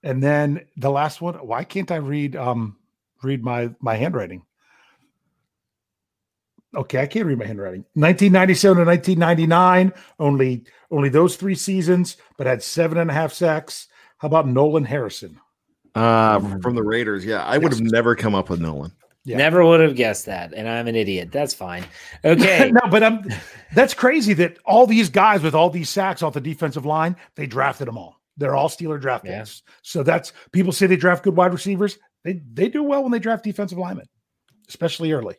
And 0.02 0.22
then 0.22 0.66
the 0.76 0.90
last 0.90 1.20
one, 1.20 1.34
why 1.34 1.64
can't 1.64 1.90
I 1.90 1.96
read 1.96 2.36
um 2.36 2.76
read 3.22 3.42
my 3.42 3.70
my 3.80 3.94
handwriting? 3.94 4.42
Okay, 6.74 7.02
I 7.02 7.06
can't 7.06 7.26
read 7.26 7.38
my 7.38 7.44
handwriting. 7.44 7.84
1997 7.94 8.78
to 8.78 8.84
1999, 8.84 9.92
only 10.18 10.64
only 10.90 11.08
those 11.08 11.36
three 11.36 11.54
seasons, 11.54 12.16
but 12.38 12.46
had 12.46 12.62
seven 12.62 12.98
and 12.98 13.10
a 13.10 13.14
half 13.14 13.32
sacks. 13.32 13.88
How 14.18 14.26
about 14.26 14.48
Nolan 14.48 14.84
Harrison? 14.84 15.38
Uh, 15.94 16.40
from 16.60 16.74
the 16.74 16.82
Raiders. 16.82 17.24
Yeah. 17.24 17.44
I 17.44 17.58
would 17.58 17.72
have 17.72 17.82
never 17.82 18.16
come 18.16 18.34
up 18.34 18.48
with 18.48 18.60
Nolan. 18.60 18.92
Yeah. 19.24 19.36
Never 19.36 19.64
would 19.64 19.78
have 19.80 19.94
guessed 19.94 20.26
that, 20.26 20.52
and 20.52 20.68
I'm 20.68 20.88
an 20.88 20.96
idiot. 20.96 21.30
That's 21.30 21.54
fine. 21.54 21.84
Okay. 22.24 22.70
no, 22.74 22.90
but 22.90 23.04
I'm 23.04 23.24
that's 23.72 23.94
crazy 23.94 24.34
that 24.34 24.58
all 24.64 24.86
these 24.86 25.08
guys 25.08 25.42
with 25.42 25.54
all 25.54 25.70
these 25.70 25.88
sacks 25.90 26.22
off 26.22 26.34
the 26.34 26.40
defensive 26.40 26.84
line, 26.84 27.14
they 27.36 27.46
drafted 27.46 27.86
them 27.86 27.96
all. 27.96 28.20
They're 28.36 28.56
all 28.56 28.68
Steeler 28.68 29.00
draft 29.00 29.24
Yeah. 29.24 29.38
picks. 29.40 29.62
So 29.82 30.02
that's 30.02 30.32
people 30.50 30.72
say 30.72 30.86
they 30.88 30.96
draft 30.96 31.22
good 31.22 31.36
wide 31.36 31.52
receivers. 31.52 31.98
They 32.24 32.40
they 32.52 32.68
do 32.68 32.82
well 32.82 33.02
when 33.02 33.12
they 33.12 33.20
draft 33.20 33.44
defensive 33.44 33.78
linemen, 33.78 34.06
especially 34.68 35.12
early. 35.12 35.36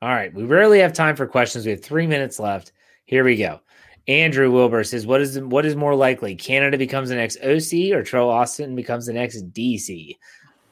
All 0.00 0.08
right. 0.08 0.32
We 0.32 0.44
rarely 0.44 0.78
have 0.78 0.92
time 0.94 1.14
for 1.16 1.26
questions. 1.26 1.66
We 1.66 1.72
have 1.72 1.82
three 1.82 2.06
minutes 2.06 2.38
left. 2.38 2.72
Here 3.04 3.24
we 3.24 3.36
go. 3.36 3.60
Andrew 4.06 4.50
Wilbur 4.50 4.84
says, 4.84 5.06
"What 5.06 5.20
is 5.20 5.38
what 5.38 5.66
is 5.66 5.76
more 5.76 5.94
likely? 5.94 6.34
Canada 6.34 6.78
becomes 6.78 7.10
the 7.10 7.16
next 7.16 7.36
OC, 7.42 7.92
or 7.92 8.02
Teryl 8.02 8.28
Austin 8.28 8.74
becomes 8.74 9.04
the 9.04 9.12
next 9.12 9.52
DC? 9.52 10.16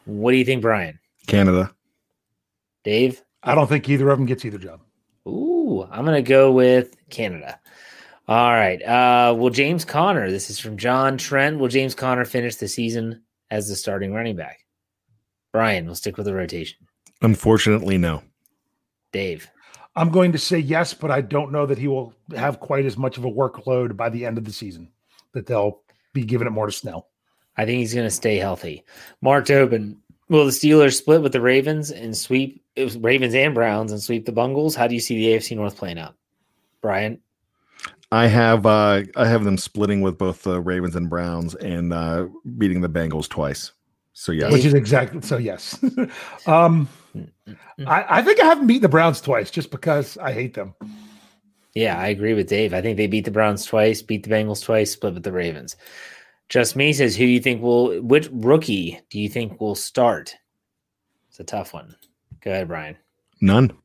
What 0.06 0.30
do 0.30 0.38
you 0.38 0.44
think, 0.46 0.62
Brian? 0.62 0.98
Canada. 1.26 1.70
Dave? 2.86 3.20
I 3.42 3.56
don't 3.56 3.66
think 3.66 3.88
either 3.88 4.08
of 4.10 4.16
them 4.16 4.26
gets 4.26 4.44
either 4.44 4.58
job. 4.58 4.80
Ooh, 5.26 5.82
I'm 5.90 6.04
gonna 6.04 6.22
go 6.22 6.52
with 6.52 6.96
Canada. 7.10 7.58
All 8.28 8.52
right. 8.52 8.80
Uh, 8.80 9.34
will 9.36 9.50
James 9.50 9.84
Conner? 9.84 10.30
This 10.30 10.50
is 10.50 10.60
from 10.60 10.76
John 10.76 11.18
Trent. 11.18 11.58
Will 11.58 11.66
James 11.66 11.96
Conner 11.96 12.24
finish 12.24 12.54
the 12.54 12.68
season 12.68 13.24
as 13.50 13.68
the 13.68 13.74
starting 13.74 14.14
running 14.14 14.36
back? 14.36 14.60
Brian, 15.52 15.86
we'll 15.86 15.96
stick 15.96 16.16
with 16.16 16.26
the 16.26 16.34
rotation. 16.34 16.78
Unfortunately, 17.22 17.98
no. 17.98 18.22
Dave. 19.12 19.50
I'm 19.96 20.10
going 20.10 20.30
to 20.30 20.38
say 20.38 20.58
yes, 20.58 20.94
but 20.94 21.10
I 21.10 21.22
don't 21.22 21.50
know 21.50 21.66
that 21.66 21.78
he 21.78 21.88
will 21.88 22.14
have 22.36 22.60
quite 22.60 22.84
as 22.84 22.96
much 22.96 23.18
of 23.18 23.24
a 23.24 23.30
workload 23.30 23.96
by 23.96 24.10
the 24.10 24.24
end 24.26 24.38
of 24.38 24.44
the 24.44 24.52
season. 24.52 24.90
That 25.32 25.46
they'll 25.46 25.80
be 26.12 26.24
giving 26.24 26.46
it 26.46 26.50
more 26.50 26.66
to 26.66 26.72
Snell. 26.72 27.08
I 27.56 27.64
think 27.64 27.78
he's 27.78 27.94
going 27.94 28.06
to 28.06 28.10
stay 28.10 28.36
healthy. 28.36 28.84
Mark 29.22 29.46
Tobin, 29.46 29.98
will 30.28 30.44
the 30.44 30.50
Steelers 30.50 30.96
split 30.96 31.22
with 31.22 31.32
the 31.32 31.40
Ravens 31.40 31.90
and 31.90 32.16
sweep 32.16 32.62
it 32.76 32.84
was 32.84 32.96
Ravens 32.98 33.34
and 33.34 33.54
Browns 33.54 33.90
and 33.90 34.02
sweep 34.02 34.26
the 34.26 34.32
Bungles? 34.32 34.74
How 34.74 34.86
do 34.86 34.94
you 34.94 35.00
see 35.00 35.16
the 35.16 35.36
AFC 35.36 35.56
North 35.56 35.76
playing 35.76 35.98
out? 35.98 36.14
Brian, 36.82 37.20
I 38.12 38.26
have 38.26 38.66
uh 38.66 39.02
I 39.16 39.26
have 39.26 39.44
them 39.44 39.58
splitting 39.58 40.02
with 40.02 40.18
both 40.18 40.42
the 40.42 40.60
Ravens 40.60 40.94
and 40.94 41.10
Browns 41.10 41.54
and 41.56 41.92
uh 41.92 42.26
beating 42.58 42.80
the 42.82 42.88
Bengals 42.88 43.28
twice. 43.28 43.72
So 44.12 44.32
yeah. 44.32 44.50
which 44.50 44.64
is 44.64 44.74
exactly 44.74 45.20
so. 45.22 45.36
Yes, 45.36 45.78
um, 46.46 46.88
I, 47.86 48.04
I 48.08 48.22
think 48.22 48.40
I 48.40 48.46
haven't 48.46 48.66
beaten 48.66 48.82
the 48.82 48.88
Browns 48.88 49.20
twice 49.20 49.50
just 49.50 49.70
because 49.70 50.16
I 50.18 50.32
hate 50.32 50.54
them. 50.54 50.74
yeah, 51.74 51.98
I 51.98 52.08
agree 52.08 52.32
with 52.32 52.48
Dave. 52.48 52.72
I 52.72 52.80
think 52.80 52.96
they 52.96 53.08
beat 53.08 53.26
the 53.26 53.30
Browns 53.30 53.66
twice, 53.66 54.00
beat 54.00 54.22
the 54.22 54.30
Bengals 54.30 54.64
twice, 54.64 54.92
split 54.92 55.14
with 55.14 55.22
the 55.22 55.32
Ravens. 55.32 55.76
Just 56.48 56.76
me 56.76 56.92
says, 56.92 57.16
who 57.16 57.26
do 57.26 57.30
you 57.30 57.40
think 57.40 57.60
will, 57.60 58.00
which 58.00 58.28
rookie 58.32 59.00
do 59.10 59.20
you 59.20 59.28
think 59.28 59.60
will 59.60 59.74
start? 59.74 60.34
It's 61.28 61.40
a 61.40 61.44
tough 61.44 61.74
one. 61.74 61.94
Go 62.46 62.52
ahead, 62.52 62.68
Brian. 62.68 62.96
None. 63.40 63.76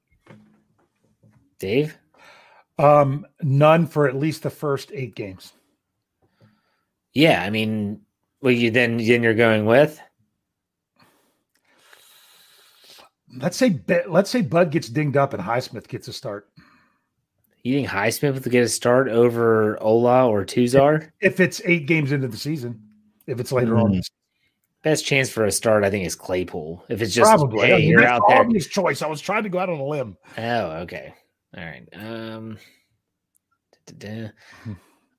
Dave? 1.58 1.98
Um, 2.78 3.26
none 3.42 3.88
for 3.88 4.08
at 4.08 4.16
least 4.16 4.44
the 4.44 4.52
first 4.52 4.92
eight 4.94 5.16
games. 5.16 5.54
Yeah, 7.12 7.44
I 7.44 7.50
mean, 7.50 8.02
well, 8.40 8.54
you 8.54 8.70
then 8.70 8.98
then 8.98 9.24
you're 9.24 9.34
going 9.34 9.66
with 9.66 10.00
Let's 13.36 13.58
say 13.58 13.82
let's 14.08 14.30
say 14.30 14.44
Bud 14.44 14.70
gets 14.70 14.90
dinged 14.90 15.18
up 15.18 15.34
and 15.34 15.42
Highsmith 15.42 15.88
gets 15.88 16.08
a 16.08 16.14
start. 16.14 16.48
you 17.64 17.74
think 17.74 17.88
Highsmith 17.88 18.44
will 18.44 18.52
get 18.52 18.64
a 18.64 18.70
start 18.70 19.10
over 19.10 19.82
Ola 19.82 20.30
or 20.30 20.46
Tuzar? 20.46 21.10
If 21.20 21.40
it's 21.40 21.64
eight 21.66 21.88
games 21.88 22.12
into 22.12 22.28
the 22.28 22.38
season, 22.38 22.80
if 23.26 23.40
it's 23.40 23.52
later 23.52 23.80
on, 23.80 23.94
Mm. 23.94 24.02
Best 24.84 25.06
chance 25.06 25.30
for 25.30 25.46
a 25.46 25.52
start, 25.52 25.84
I 25.84 25.90
think, 25.92 26.06
is 26.06 26.16
Claypool. 26.16 26.86
If 26.90 27.02
it's 27.02 27.14
just 27.14 27.30
probably. 27.30 27.68
hey, 27.68 27.82
you're 27.82 28.04
out 28.04 28.22
the 28.28 28.34
there. 28.34 28.42
obvious 28.42 28.68
choice. 28.68 29.02
I 29.02 29.08
was 29.08 29.22
trying 29.22 29.44
to 29.44 29.50
go 29.50 29.60
out 29.60 29.70
on 29.70 29.80
a 29.80 29.86
limb. 29.86 30.18
Oh, 30.38 30.72
okay. 30.82 31.14
All 31.56 31.64
right. 31.64 31.88
Um 31.94 32.58
da-da-da. 33.86 34.32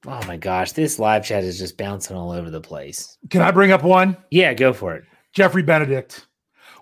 Oh 0.06 0.20
my 0.26 0.36
gosh, 0.36 0.72
this 0.72 0.98
live 0.98 1.24
chat 1.24 1.44
is 1.44 1.58
just 1.58 1.78
bouncing 1.78 2.16
all 2.16 2.32
over 2.32 2.50
the 2.50 2.60
place. 2.60 3.18
Can 3.30 3.40
I 3.40 3.52
bring 3.52 3.70
up 3.70 3.84
one? 3.84 4.16
Yeah, 4.30 4.52
go 4.52 4.72
for 4.72 4.96
it. 4.96 5.04
Jeffrey 5.32 5.62
Benedict. 5.62 6.26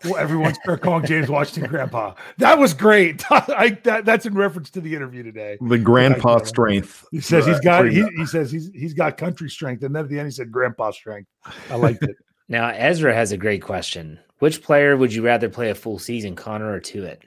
well, 0.04 0.16
everyone's 0.16 0.56
calling 0.80 1.04
James 1.04 1.28
Washington 1.28 1.70
grandpa. 1.70 2.14
That 2.38 2.58
was 2.58 2.72
great. 2.72 3.22
I, 3.30 3.78
that, 3.84 4.06
that's 4.06 4.24
in 4.24 4.32
reference 4.34 4.70
to 4.70 4.80
the 4.80 4.94
interview 4.94 5.22
today. 5.22 5.58
The 5.60 5.76
grandpa 5.76 6.38
strength. 6.44 7.06
He 7.10 7.20
says 7.20 7.44
he's 7.44 7.60
got 7.60 7.86
he, 7.86 8.06
he 8.16 8.24
says 8.24 8.50
he's 8.50 8.70
he's 8.72 8.94
got 8.94 9.18
country 9.18 9.50
strength, 9.50 9.82
and 9.82 9.94
then 9.94 10.04
at 10.04 10.08
the 10.08 10.18
end 10.18 10.28
he 10.28 10.32
said 10.32 10.50
grandpa 10.50 10.90
strength. 10.90 11.28
I 11.68 11.74
liked 11.74 12.02
it. 12.02 12.16
Now 12.50 12.68
Ezra 12.68 13.14
has 13.14 13.32
a 13.32 13.38
great 13.38 13.62
question. 13.62 14.18
Which 14.40 14.62
player 14.62 14.96
would 14.96 15.14
you 15.14 15.22
rather 15.22 15.48
play 15.48 15.70
a 15.70 15.74
full 15.74 15.98
season, 15.98 16.34
Conner 16.34 16.70
or 16.70 16.80
Tuitt? 16.80 17.20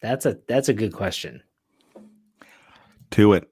That's 0.00 0.26
a 0.26 0.38
that's 0.46 0.68
a 0.68 0.74
good 0.74 0.92
question. 0.92 1.42
Tuitt. 3.10 3.46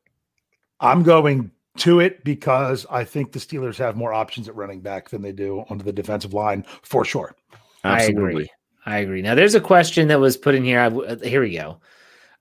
I'm 0.78 1.02
going 1.02 1.50
Tuitt 1.78 2.22
because 2.22 2.86
I 2.90 3.04
think 3.04 3.32
the 3.32 3.38
Steelers 3.38 3.78
have 3.78 3.96
more 3.96 4.12
options 4.12 4.48
at 4.48 4.54
running 4.54 4.80
back 4.80 5.08
than 5.08 5.22
they 5.22 5.32
do 5.32 5.64
onto 5.70 5.84
the 5.84 5.92
defensive 5.92 6.34
line 6.34 6.64
for 6.82 7.04
sure. 7.04 7.34
I 7.82 8.02
agree. 8.02 8.48
I 8.84 8.98
agree. 8.98 9.22
Now 9.22 9.34
there's 9.34 9.54
a 9.54 9.60
question 9.60 10.08
that 10.08 10.20
was 10.20 10.36
put 10.36 10.54
in 10.54 10.64
here. 10.64 10.80
I 10.80 10.88
w- 10.90 11.08
uh, 11.08 11.16
here 11.16 11.40
we 11.40 11.56
go. 11.56 11.80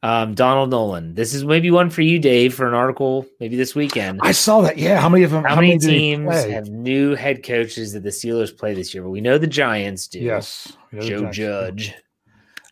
Um, 0.02 0.34
Donald 0.34 0.70
Nolan. 0.70 1.14
This 1.14 1.34
is 1.34 1.44
maybe 1.44 1.72
one 1.72 1.90
for 1.90 2.02
you, 2.02 2.20
Dave, 2.20 2.54
for 2.54 2.66
an 2.68 2.74
article 2.74 3.26
maybe 3.42 3.58
this 3.58 3.76
weekend. 3.76 4.22
I 4.24 4.32
saw 4.32 4.62
that. 4.62 4.78
Yeah, 4.78 5.00
how 5.00 5.10
many 5.10 5.24
of 5.26 5.32
them? 5.32 5.44
How, 5.44 5.56
many 5.56 5.72
did 5.78 5.82
they 5.82 5.94
teams 5.94 6.46
have 6.46 6.70
new 6.70 7.16
head 7.16 7.44
coaches 7.44 7.92
that 7.94 8.04
the 8.04 8.10
Steelers 8.10 8.56
play 8.58 8.74
this 8.74 8.94
year? 8.94 9.04
Well, 9.04 9.12
we 9.12 9.20
know 9.20 9.38
the 9.38 9.46
Giants 9.48 10.08
do. 10.08 10.20
Yes, 10.20 10.72
Joe 11.02 11.30
Judge. 11.32 11.94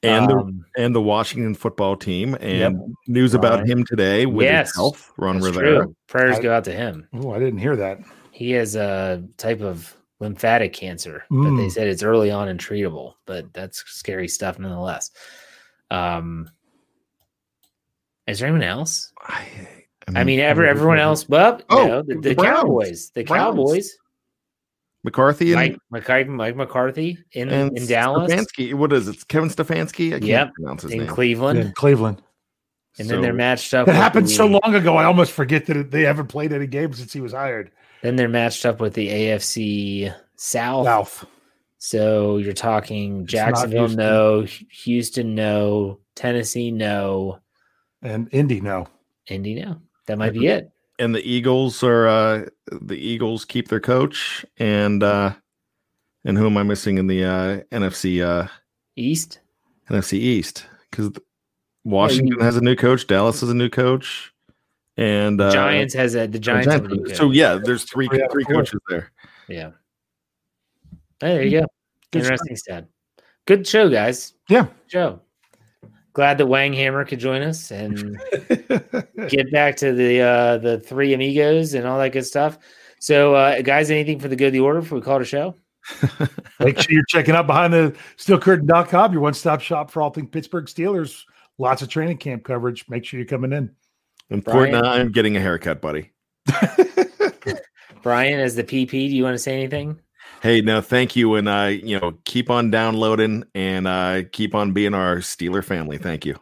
And 0.03 0.31
Um, 0.31 0.63
the 0.75 0.83
and 0.83 0.95
the 0.95 1.01
Washington 1.01 1.53
football 1.55 1.97
team 1.97 2.37
and 2.39 2.95
news 3.07 3.33
about 3.33 3.59
Right. 3.61 3.69
him 3.69 3.83
today 3.83 4.25
with 4.27 4.45
Yes. 4.45 4.67
his 4.69 4.75
health. 4.75 5.11
Ron 5.17 5.39
that's 5.39 5.47
Rivera. 5.47 5.83
true. 5.85 5.95
Prayers 6.07 6.37
I- 6.37 6.41
go 6.43 6.53
out 6.53 6.63
to 6.65 6.71
him. 6.71 7.07
Oh, 7.15 7.31
I 7.31 7.39
didn't 7.39 7.57
hear 7.59 7.75
that. 7.75 7.97
He 8.31 8.51
has 8.51 8.75
a 8.75 9.23
type 9.37 9.59
of 9.61 9.97
lymphatic 10.19 10.71
cancer, 10.71 11.23
but 11.31 11.43
they 11.57 11.65
Mm. 11.65 11.71
said 11.71 11.87
it's 11.87 12.03
early 12.03 12.29
on 12.31 12.47
and 12.47 12.59
treatable. 12.59 13.15
But 13.25 13.51
that's 13.53 13.83
scary 13.87 14.27
stuff 14.27 14.59
nonetheless. 14.59 15.09
Um, 15.89 16.49
is 18.27 18.39
there 18.39 18.47
anyone 18.47 18.63
else? 18.67 19.11
I, 19.21 19.45
I 20.15 20.23
mean, 20.23 20.39
ever 20.39 20.65
everyone 20.65 20.99
else, 20.99 21.23
but 21.23 21.65
Oh, 21.69 21.81
you 21.83 21.87
know, 21.89 22.01
the, 22.01 22.15
the 22.15 22.21
the 22.33 22.35
Cowboys, 22.35 23.09
the 23.11 23.23
Browns. 23.23 23.55
Cowboys, 23.55 23.97
McCarthy 25.03 25.53
and, 25.53 25.77
Mike, 25.91 26.05
Mike, 26.07 26.27
Mike 26.27 26.55
McCarthy 26.55 27.17
in 27.31 27.49
and 27.49 27.77
in 27.77 27.85
Dallas, 27.87 28.31
Stefanski. 28.33 28.73
What 28.73 28.91
is 28.93 29.07
it? 29.07 29.27
Kevin 29.27 29.49
Stefanski. 29.49 30.07
I 30.07 30.11
can't 30.19 30.23
Yep. 30.23 30.53
pronounce 30.55 30.81
his 30.83 30.91
in 30.91 30.99
name. 30.99 31.07
Cleveland, 31.07 31.59
in 31.59 31.71
Cleveland. 31.73 32.21
and 32.99 33.09
then 33.09 33.21
they're 33.21 33.33
matched 33.33 33.73
up. 33.73 33.85
That 33.85 33.91
with 33.93 34.01
happened 34.01 34.27
the- 34.27 34.31
so 34.33 34.47
long 34.47 34.75
ago. 34.75 34.97
I 34.97 35.05
almost 35.05 35.31
forget 35.31 35.65
that 35.67 35.91
they 35.91 36.01
haven't 36.03 36.27
played 36.27 36.51
any 36.51 36.67
games 36.67 36.97
since 36.97 37.13
he 37.13 37.21
was 37.21 37.33
hired. 37.33 37.71
Then 38.01 38.15
they're 38.15 38.27
matched 38.29 38.65
up 38.65 38.79
with 38.79 38.93
the 38.93 39.07
AFC 39.09 40.13
South. 40.35 40.85
South. 40.85 41.25
So 41.79 42.37
you're 42.37 42.53
talking 42.53 43.21
It's 43.23 43.31
Jacksonville, 43.31 43.81
Houston. 43.87 43.97
no, 43.97 44.41
Houston, 44.83 45.35
no, 45.35 45.99
Tennessee, 46.15 46.71
no, 46.71 47.39
and 48.01 48.27
Indy. 48.31 48.61
now. 48.61 48.87
Indy, 49.27 49.55
now. 49.55 49.81
That 50.07 50.17
might 50.17 50.33
be 50.33 50.47
it. 50.47 50.71
and 50.99 51.13
the 51.13 51.21
Eagles 51.29 51.83
are 51.83 52.07
uh 52.07 52.45
the 52.81 52.95
Eagles 52.95 53.43
keep 53.45 53.67
their 53.67 53.79
coach 53.81 54.45
and 54.57 55.03
uh 55.03 55.33
and 56.23 56.37
who 56.37 56.45
am 56.47 56.57
I 56.57 56.63
missing 56.63 56.97
in 56.97 57.07
the 57.07 57.23
uh 57.25 57.61
NFC 57.71 58.23
uh 58.25 58.47
East. 58.95 59.39
NFC 59.89 60.13
East 60.13 60.65
because 60.89 61.11
Washington 61.83 62.39
has 62.39 62.55
a 62.57 62.61
new 62.61 62.75
coach, 62.75 63.05
Dallas 63.07 63.41
has 63.41 63.49
a 63.49 63.53
new 63.53 63.69
coach, 63.69 64.33
and 64.97 65.39
uh, 65.39 65.51
Giants 65.51 65.93
has 65.93 66.15
a 66.15 66.25
the 66.27 66.39
Giants. 66.39 66.71
have 66.71 66.85
a 66.85 66.87
new 66.87 67.03
coach. 67.05 67.15
So 67.17 67.31
yeah, 67.31 67.55
there's 67.63 67.83
three 67.83 68.07
Three 68.07 68.25
three 68.31 68.43
four. 68.45 68.55
coaches 68.55 68.79
there. 68.89 69.11
yeah. 69.47 69.71
Hey, 71.19 71.33
there 71.33 71.43
you 71.43 71.59
go. 71.61 71.67
Good 72.11 72.23
Interesting 72.23 72.55
stat. 72.55 72.85
Good 73.45 73.65
show, 73.67 73.89
guys. 73.89 74.33
Yeah. 74.49 74.63
Good 74.63 74.71
show. 74.91 75.21
Glad 76.17 76.39
that 76.39 76.47
Wang 76.47 76.73
Hammer 76.73 77.05
could 77.05 77.19
join 77.19 77.43
us 77.43 77.69
and 77.69 78.19
get 79.29 79.51
back 79.51 79.77
to 79.77 79.93
the 79.93 80.19
uh 80.19 80.57
the 80.57 80.79
three 80.79 81.13
amigos 81.13 81.75
and 81.75 81.85
all 81.85 81.99
that 81.99 82.11
good 82.11 82.25
stuff. 82.25 82.57
So 82.97 83.35
uh 83.35 83.61
guys, 83.61 83.91
anything 83.91 84.19
for 84.19 84.27
the 84.27 84.35
good 84.35 84.47
of 84.47 84.53
the 84.53 84.61
order 84.61 84.81
before 84.81 84.97
we 84.97 85.03
call 85.03 85.17
it 85.17 85.21
a 85.21 85.25
show? 85.25 85.53
Make 86.59 86.81
sure 86.81 86.91
you're 86.91 87.05
checking 87.07 87.35
out 87.35 87.45
behind 87.45 87.71
the 87.71 87.95
steelcurtain.com, 88.17 89.13
your 89.13 89.21
one 89.21 89.35
stop 89.35 89.61
shop 89.61 89.91
for 89.91 90.01
all 90.01 90.09
things 90.09 90.29
Pittsburgh 90.31 90.65
Steelers. 90.65 91.21
Lots 91.59 91.83
of 91.83 91.89
training 91.89 92.17
camp 92.17 92.43
coverage. 92.43 92.89
Make 92.89 93.05
sure 93.05 93.19
you're 93.19 93.27
coming 93.27 93.53
in. 93.53 93.69
Important. 94.31 94.79
Brian? 94.79 95.01
I'm 95.01 95.11
getting 95.11 95.37
a 95.37 95.39
haircut, 95.39 95.81
buddy. 95.81 96.13
Brian, 98.01 98.39
as 98.39 98.55
the 98.55 98.63
PP, 98.63 98.89
do 98.89 98.97
you 98.97 99.23
want 99.23 99.35
to 99.35 99.39
say 99.39 99.53
anything? 99.53 99.99
Hey, 100.47 100.61
no, 100.61 100.79
thank 100.79 101.17
you, 101.17 101.35
and 101.35 101.49
uh, 101.49 101.65
you 101.65 101.99
know, 101.99 102.13
keep 102.23 102.49
on 102.49 102.71
downloading 102.71 103.43
and 103.53 103.85
uh, 103.85 104.21
keep 104.31 104.55
on 104.55 104.71
being 104.71 104.93
our 104.93 105.17
Steeler 105.17 105.61
family. 105.61 105.97
Thank 105.97 106.25
you. 106.25 106.37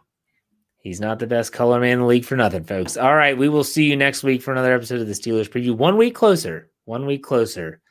He's 0.77 1.01
not 1.01 1.17
the 1.17 1.25
best 1.25 1.51
color 1.51 1.79
man 1.79 1.93
in 1.93 1.99
the 2.01 2.05
league 2.05 2.23
for 2.23 2.35
nothing, 2.35 2.65
folks. 2.65 2.97
All 2.97 3.15
right, 3.15 3.35
we 3.35 3.49
will 3.49 3.63
see 3.63 3.85
you 3.85 3.95
next 3.95 4.21
week 4.21 4.43
for 4.43 4.51
another 4.51 4.75
episode 4.75 5.01
of 5.01 5.07
the 5.07 5.13
Steelers 5.13 5.49
preview. 5.49 5.75
One 5.75 5.97
week 5.97 6.13
closer, 6.13 6.69
one 6.83 7.07
week 7.07 7.23
closer 7.23 7.81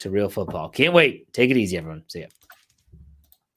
to 0.00 0.10
real 0.10 0.28
football. 0.28 0.70
Can't 0.70 0.92
wait. 0.92 1.32
Take 1.32 1.52
it 1.52 1.56
easy, 1.56 1.76
everyone. 1.76 2.02
See 2.08 2.22
ya. 2.22 2.26